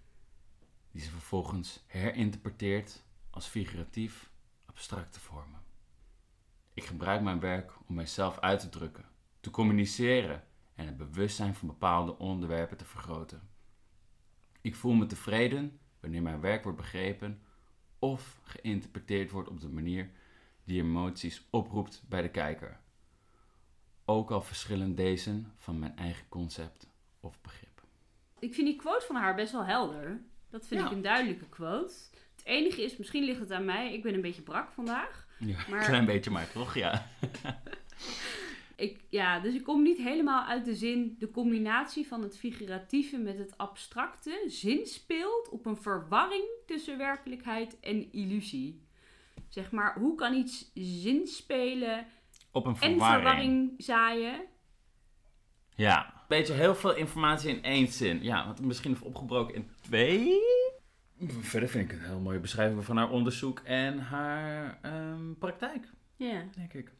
die 0.91 1.01
ze 1.01 1.09
vervolgens 1.09 1.83
herinterpreteert 1.85 3.03
als 3.29 3.47
figuratief 3.47 4.29
abstracte 4.65 5.19
vormen. 5.19 5.66
Ik 6.87 6.93
gebruik 6.93 7.21
mijn 7.21 7.39
werk 7.39 7.71
om 7.87 7.95
mijzelf 7.95 8.39
uit 8.39 8.59
te 8.59 8.69
drukken, 8.69 9.05
te 9.39 9.49
communiceren 9.49 10.43
en 10.75 10.85
het 10.85 10.97
bewustzijn 10.97 11.55
van 11.55 11.67
bepaalde 11.67 12.17
onderwerpen 12.17 12.77
te 12.77 12.85
vergroten. 12.85 13.49
Ik 14.61 14.75
voel 14.75 14.93
me 14.93 15.05
tevreden 15.05 15.79
wanneer 15.99 16.21
mijn 16.21 16.41
werk 16.41 16.63
wordt 16.63 16.77
begrepen 16.77 17.41
of 17.99 18.39
geïnterpreteerd 18.43 19.31
wordt 19.31 19.49
op 19.49 19.59
de 19.59 19.69
manier 19.69 20.09
die 20.63 20.81
emoties 20.81 21.47
oproept 21.49 22.03
bij 22.09 22.21
de 22.21 22.29
kijker. 22.29 22.79
Ook 24.05 24.31
al 24.31 24.41
verschillen 24.41 24.95
deze 24.95 25.43
van 25.57 25.79
mijn 25.79 25.97
eigen 25.97 26.29
concept 26.29 26.87
of 27.19 27.41
begrip. 27.41 27.81
Ik 28.39 28.53
vind 28.53 28.67
die 28.67 28.75
quote 28.75 29.05
van 29.05 29.15
haar 29.15 29.35
best 29.35 29.51
wel 29.51 29.65
helder. 29.65 30.21
Dat 30.49 30.67
vind 30.67 30.81
Ja. 30.81 30.87
ik 30.87 30.91
een 30.93 31.01
duidelijke 31.01 31.49
quote. 31.49 31.93
Het 32.35 32.45
enige 32.45 32.83
is, 32.83 32.97
misschien 32.97 33.23
ligt 33.23 33.39
het 33.39 33.51
aan 33.51 33.65
mij, 33.65 33.93
ik 33.93 34.03
ben 34.03 34.13
een 34.13 34.21
beetje 34.21 34.41
brak 34.41 34.71
vandaag. 34.71 35.26
Ja, 35.39 35.55
Maar- 35.69 35.79
een 35.79 35.85
klein 35.85 36.05
beetje 36.05 36.31
maar 36.31 36.51
toch, 36.51 36.75
ja. 36.75 37.07
Ik, 38.75 38.99
ja, 39.09 39.39
dus 39.39 39.53
ik 39.53 39.63
kom 39.63 39.81
niet 39.83 39.97
helemaal 39.97 40.45
uit 40.45 40.65
de 40.65 40.75
zin. 40.75 41.15
De 41.19 41.31
combinatie 41.31 42.07
van 42.07 42.21
het 42.21 42.37
figuratieve 42.37 43.17
met 43.17 43.37
het 43.37 43.57
abstracte 43.57 44.43
zinspeelt 44.47 45.49
op 45.49 45.65
een 45.65 45.77
verwarring 45.77 46.43
tussen 46.65 46.97
werkelijkheid 46.97 47.79
en 47.79 48.11
illusie. 48.11 48.81
Zeg 49.47 49.71
maar, 49.71 49.99
hoe 49.99 50.15
kan 50.15 50.33
iets 50.33 50.71
zinspelen 50.73 52.05
Op 52.51 52.65
een 52.65 52.71
en 52.71 52.77
verwarring. 52.77 53.21
verwarring 53.23 53.73
zaaien? 53.77 54.41
Ja. 55.75 56.13
Beetje 56.27 56.53
heel 56.53 56.75
veel 56.75 56.95
informatie 56.95 57.49
in 57.49 57.63
één 57.63 57.87
zin. 57.87 58.23
Ja, 58.23 58.45
want 58.45 58.61
misschien 58.61 58.91
even 58.93 59.05
opgebroken 59.05 59.55
in 59.55 59.69
twee. 59.81 60.39
Verder 61.27 61.69
vind 61.69 61.91
ik 61.91 61.97
een 61.97 62.05
heel 62.05 62.19
mooie 62.19 62.39
beschrijving 62.39 62.85
van 62.85 62.97
haar 62.97 63.09
onderzoek 63.09 63.59
en 63.59 63.99
haar 63.99 64.79
ehm, 64.81 65.33
praktijk, 65.33 65.87
Ja. 66.15 66.43
denk 66.55 66.73
ik. 66.73 66.91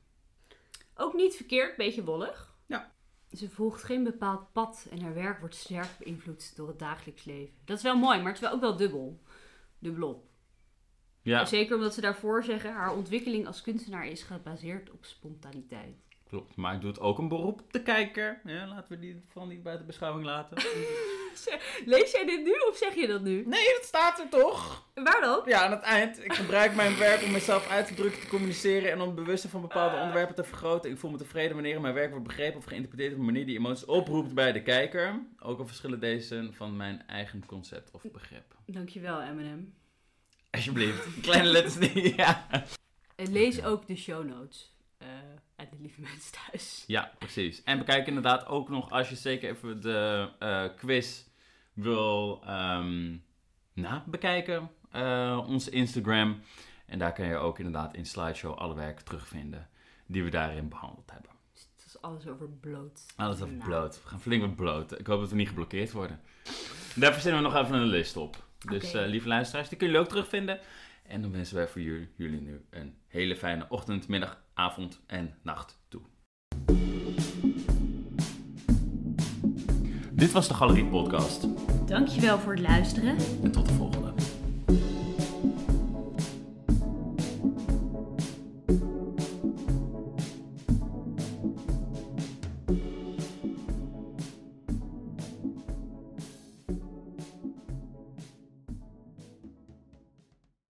Ook 0.96 1.14
niet 1.14 1.36
verkeerd, 1.36 1.76
beetje 1.78 2.04
wollig. 2.04 2.56
Ja. 2.66 2.92
Ze 3.32 3.50
volgt 3.50 3.84
geen 3.84 4.04
bepaald 4.04 4.52
pad 4.52 4.88
en 4.92 5.02
haar 5.02 5.14
werk 5.14 5.40
wordt 5.40 5.56
sterk 5.56 5.90
beïnvloed 6.00 6.56
door 6.56 6.68
het 6.68 6.80
dagelijks 6.80 7.24
leven. 7.24 7.54
Dat 7.66 7.78
is 7.78 7.84
wel 7.84 7.98
mooi, 7.98 8.18
maar 8.18 8.28
het 8.28 8.36
is 8.36 8.42
wel 8.42 8.52
ook 8.52 8.62
wel 8.62 8.78
dubbel. 8.78 9.22
Dubbelop. 9.80 10.26
Ja, 11.22 11.46
Zeker 11.46 11.76
omdat 11.76 11.94
ze 11.94 12.02
daarvoor 12.02 12.44
zeggen, 12.44 12.74
haar 12.74 12.96
ontwikkeling 12.96 13.48
als 13.48 13.62
kunstenaar 13.62 14.08
is 14.08 14.24
gebaseerd 14.24 14.92
op 14.92 15.06
spontaniteit. 15.06 15.96
Klopt. 16.28 16.56
Maar 16.56 16.74
ik 16.76 16.82
doe 16.82 16.90
het 16.90 17.00
ook 17.00 17.18
een 17.18 17.28
beroep 17.28 17.62
op 17.62 17.74
de 17.74 17.84
kijker. 17.84 18.42
Ja, 18.44 18.68
laten 18.68 18.90
we 18.90 19.00
die 19.00 19.22
van 19.28 19.48
niet 19.48 19.64
buiten 19.64 19.86
beschouwing 19.86 20.26
laten. 20.26 20.58
Lees 21.86 22.12
jij 22.12 22.26
dit 22.26 22.44
nu 22.44 22.52
of 22.70 22.78
zeg 22.78 22.96
je 22.96 23.08
dat 23.08 23.22
nu? 23.22 23.34
Nee, 23.46 23.66
dat 23.76 23.84
staat 23.84 24.20
er 24.20 24.30
toch? 24.30 24.88
Waar 24.94 25.22
dan? 25.22 25.42
Ja, 25.46 25.66
aan 25.66 25.72
het 25.72 25.82
eind. 25.82 26.24
Ik 26.24 26.34
gebruik 26.34 26.76
mijn 26.76 26.98
werk 26.98 27.24
om 27.24 27.32
mezelf 27.32 27.70
uit 27.70 27.88
te 27.88 27.94
drukken, 27.94 28.22
te 28.22 28.28
communiceren 28.28 28.92
en 28.92 29.02
om 29.02 29.08
het 29.08 29.16
bewustzijn 29.16 29.52
van 29.52 29.62
bepaalde 29.62 29.98
onderwerpen 29.98 30.36
te 30.36 30.44
vergroten. 30.44 30.92
Ik 30.92 30.98
voel 30.98 31.12
me 31.12 31.18
tevreden 31.18 31.54
wanneer 31.54 31.82
mijn 31.82 31.94
werk 31.94 32.10
wordt 32.10 32.28
begrepen 32.28 32.58
of 32.58 32.66
geïnterpreteerd 32.66 33.14
op 33.14 33.20
een 33.20 33.26
manier 33.26 33.46
die 33.46 33.58
emoties 33.58 33.86
oproept 33.86 34.34
bij 34.34 34.52
de 34.52 34.62
kijker. 34.62 35.26
Ook 35.40 35.60
al 35.60 35.68
verschillen 35.68 36.00
deze 36.00 36.50
van 36.52 36.76
mijn 36.76 37.08
eigen 37.08 37.46
concept 37.46 37.92
of 37.92 38.02
begrip. 38.12 38.56
Dankjewel, 38.66 39.22
Eminem. 39.22 39.74
Alsjeblieft. 40.52 41.22
Kleine 41.22 41.48
letters 41.48 41.78
niet. 41.78 42.16
Ja. 42.16 42.48
En 43.16 43.32
lees 43.32 43.64
ook 43.64 43.88
de 43.88 43.96
show 43.96 44.26
notes. 44.26 44.77
De 45.70 45.78
lieve 45.82 46.02
mensen 46.02 46.32
thuis. 46.48 46.84
ja, 46.88 47.12
precies. 47.18 47.64
En 47.64 47.78
bekijk 47.78 48.08
inderdaad 48.08 48.46
ook 48.48 48.70
nog, 48.70 48.90
als 48.92 49.10
je 49.10 49.16
zeker 49.16 49.50
even 49.50 49.82
de 49.82 50.30
eh, 50.40 50.64
quiz 50.78 51.24
wil 51.74 52.42
ehm 52.46 53.16
na 53.74 54.04
bekijken, 54.08 54.70
eh, 54.92 55.44
onze 55.48 55.70
Instagram. 55.70 56.42
En 56.86 57.00
daar 57.00 57.14
kan 57.14 57.26
je 57.28 57.36
ook 57.36 57.58
inderdaad 57.58 57.94
in 57.96 58.06
slideshow 58.06 58.58
alle 58.58 58.76
werken 58.76 59.06
terugvinden 59.06 59.70
die 60.06 60.24
we 60.24 60.30
daarin 60.30 60.70
behandeld 60.70 61.12
hebben. 61.12 61.32
Het 61.54 61.86
is 61.86 62.02
alles 62.02 62.28
over 62.28 62.50
bloot. 62.50 63.06
Alles 63.16 63.42
over 63.42 63.54
Nou. 63.56 63.70
bloot. 63.70 64.04
We 64.04 64.10
gaan 64.10 64.22
flink 64.22 64.42
wat 64.42 64.56
bloot. 64.56 65.00
Ik 65.00 65.08
hoop 65.08 65.20
dat 65.20 65.30
we 65.30 65.36
niet 65.36 65.48
geblokkeerd 65.48 65.92
worden. 65.92 66.20
Daar 66.96 67.14
verzinnen 67.14 67.42
we 67.44 67.50
nog 67.50 67.58
even 67.64 67.76
een 67.76 67.86
list 67.88 68.18
op. 68.18 68.46
Dus 68.70 68.88
Oké. 68.90 69.00
eh, 69.00 69.08
lieve 69.10 69.28
luisteraars, 69.28 69.70
die 69.70 69.78
kunnen 69.78 69.96
jullie 69.96 70.10
ook 70.12 70.16
terugvinden. 70.16 70.60
En 71.08 71.22
dan 71.22 71.32
wensen 71.32 71.56
wij 71.56 71.68
voor 71.68 71.82
jullie, 71.82 72.42
nu 72.42 72.66
een 72.70 72.94
hele 73.08 73.36
fijne 73.36 73.66
ochtend, 73.70 74.08
middag, 74.08 74.44
avond 74.54 75.02
en 75.06 75.34
nacht 75.42 75.80
toe. 75.88 76.02
Dit 80.12 80.32
was 80.32 80.48
de 80.48 80.54
Galerie 80.54 80.86
Podcast. 80.86 81.48
Dankjewel 81.88 82.40
voor 82.40 82.52
het 82.52 82.62
luisteren. 82.62 83.18
En 83.44 83.52
tot 83.52 83.68
de 83.68 83.74
volgende. 83.74 84.07